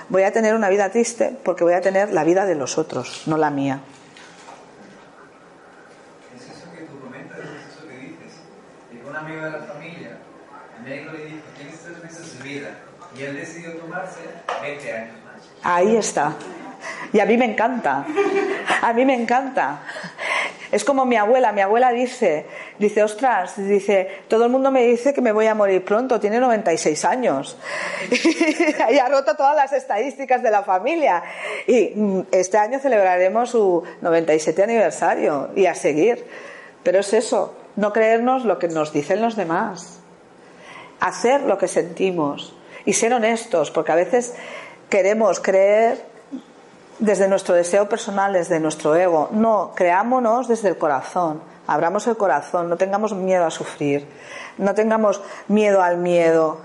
voy 0.08 0.22
a 0.22 0.32
tener 0.32 0.54
una 0.54 0.68
vida 0.68 0.90
triste 0.90 1.36
porque 1.44 1.64
voy 1.64 1.74
a 1.74 1.80
tener 1.80 2.12
la 2.12 2.24
vida 2.24 2.46
de 2.46 2.54
los 2.54 2.78
otros, 2.78 3.24
no 3.26 3.36
la 3.36 3.50
mía. 3.50 3.80
Es 6.34 6.42
eso 6.42 6.72
que 6.72 6.84
tú 6.84 7.00
comentas, 7.00 7.38
es 7.38 7.74
eso 7.74 7.88
que 7.88 7.98
dices. 7.98 8.40
Y 8.92 9.08
un 9.08 9.16
amigo 9.16 9.42
de 9.42 9.50
la 9.50 9.58
familia, 9.58 10.18
el 10.78 10.84
médico 10.84 11.12
le 11.12 11.24
dijo, 11.24 11.42
tienes 11.56 11.80
tres 11.80 12.02
meses 12.02 12.38
de 12.38 12.44
vida 12.44 12.68
y 13.18 13.22
él 13.22 13.36
decidió 13.36 13.72
tomarse 13.76 14.20
20 14.62 14.92
años 14.92 15.16
más. 15.24 15.42
Ahí 15.68 15.96
está. 15.96 16.36
Y 17.12 17.18
a 17.18 17.26
mí 17.26 17.36
me 17.36 17.44
encanta. 17.44 18.06
A 18.82 18.92
mí 18.92 19.04
me 19.04 19.14
encanta. 19.14 19.80
Es 20.70 20.84
como 20.84 21.04
mi 21.04 21.16
abuela. 21.16 21.50
Mi 21.50 21.60
abuela 21.60 21.90
dice, 21.90 22.46
dice, 22.78 23.02
ostras, 23.02 23.54
dice, 23.56 24.22
todo 24.28 24.44
el 24.44 24.52
mundo 24.52 24.70
me 24.70 24.86
dice 24.86 25.12
que 25.12 25.20
me 25.20 25.32
voy 25.32 25.48
a 25.48 25.56
morir 25.56 25.84
pronto. 25.84 26.20
Tiene 26.20 26.38
96 26.38 27.04
años. 27.04 27.58
y 28.90 28.98
ha 28.98 29.08
roto 29.08 29.34
todas 29.34 29.56
las 29.56 29.72
estadísticas 29.72 30.40
de 30.40 30.52
la 30.52 30.62
familia. 30.62 31.24
Y 31.66 31.94
mm, 31.96 32.20
este 32.30 32.58
año 32.58 32.78
celebraremos 32.78 33.50
su 33.50 33.82
97 34.02 34.62
aniversario. 34.62 35.50
Y 35.56 35.66
a 35.66 35.74
seguir. 35.74 36.24
Pero 36.84 37.00
es 37.00 37.12
eso, 37.12 37.56
no 37.74 37.92
creernos 37.92 38.44
lo 38.44 38.60
que 38.60 38.68
nos 38.68 38.92
dicen 38.92 39.20
los 39.20 39.34
demás. 39.34 39.98
Hacer 41.00 41.40
lo 41.40 41.58
que 41.58 41.66
sentimos 41.66 42.54
y 42.84 42.92
ser 42.92 43.12
honestos, 43.12 43.72
porque 43.72 43.90
a 43.90 43.96
veces 43.96 44.34
queremos 44.88 45.40
creer 45.40 46.04
desde 46.98 47.28
nuestro 47.28 47.54
deseo 47.54 47.88
personal, 47.88 48.32
desde 48.32 48.60
nuestro 48.60 48.94
ego. 48.96 49.28
No, 49.32 49.72
creámonos 49.74 50.48
desde 50.48 50.68
el 50.68 50.78
corazón, 50.78 51.42
abramos 51.66 52.06
el 52.06 52.16
corazón, 52.16 52.68
no 52.68 52.76
tengamos 52.76 53.14
miedo 53.14 53.44
a 53.44 53.50
sufrir, 53.50 54.06
no 54.58 54.74
tengamos 54.74 55.20
miedo 55.48 55.82
al 55.82 55.98
miedo. 55.98 56.58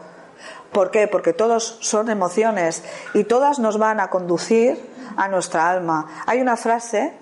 ¿Por 0.72 0.90
qué? 0.90 1.08
Porque 1.08 1.34
todos 1.34 1.78
son 1.82 2.10
emociones 2.10 2.84
y 3.14 3.26
todas 3.26 3.60
nos 3.60 3.78
van 3.78 4.00
a 4.00 4.10
conducir 4.10 4.80
a 5.18 5.28
nuestra 5.28 5.70
alma. 5.70 6.24
Hay 6.26 6.40
una 6.40 6.56
frase 6.56 7.14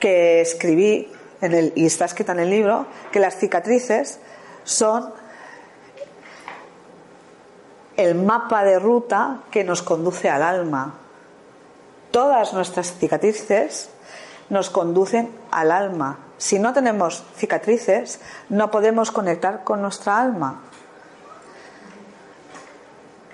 que 0.00 0.40
escribí 0.40 1.12
en 1.40 1.54
el, 1.54 1.72
y 1.76 1.86
está 1.86 2.06
escrita 2.06 2.32
en 2.32 2.40
el 2.40 2.50
libro, 2.50 2.86
que 3.12 3.20
las 3.20 3.36
cicatrices 3.36 4.18
son 4.64 5.12
el 8.04 8.14
mapa 8.14 8.64
de 8.64 8.78
ruta 8.78 9.40
que 9.50 9.64
nos 9.64 9.82
conduce 9.82 10.28
al 10.28 10.42
alma. 10.42 10.94
Todas 12.10 12.52
nuestras 12.52 12.92
cicatrices 12.98 13.90
nos 14.48 14.70
conducen 14.70 15.30
al 15.50 15.70
alma. 15.70 16.18
Si 16.38 16.58
no 16.58 16.72
tenemos 16.72 17.24
cicatrices, 17.36 18.20
no 18.48 18.70
podemos 18.70 19.10
conectar 19.10 19.62
con 19.62 19.82
nuestra 19.82 20.18
alma. 20.18 20.62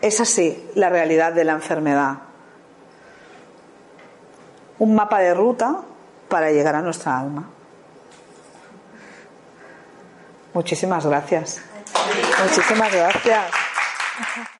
Es 0.02 0.20
así 0.20 0.70
la 0.74 0.88
realidad 0.88 1.32
de 1.32 1.44
la 1.44 1.52
enfermedad. 1.52 2.18
Un 4.78 4.94
mapa 4.94 5.20
de 5.20 5.32
ruta 5.32 5.82
para 6.28 6.50
llegar 6.50 6.74
a 6.74 6.82
nuestra 6.82 7.18
alma. 7.18 7.48
Muchísimas 10.52 11.06
gracias. 11.06 11.62
Muchísimas 12.42 12.92
gracias. 12.92 13.50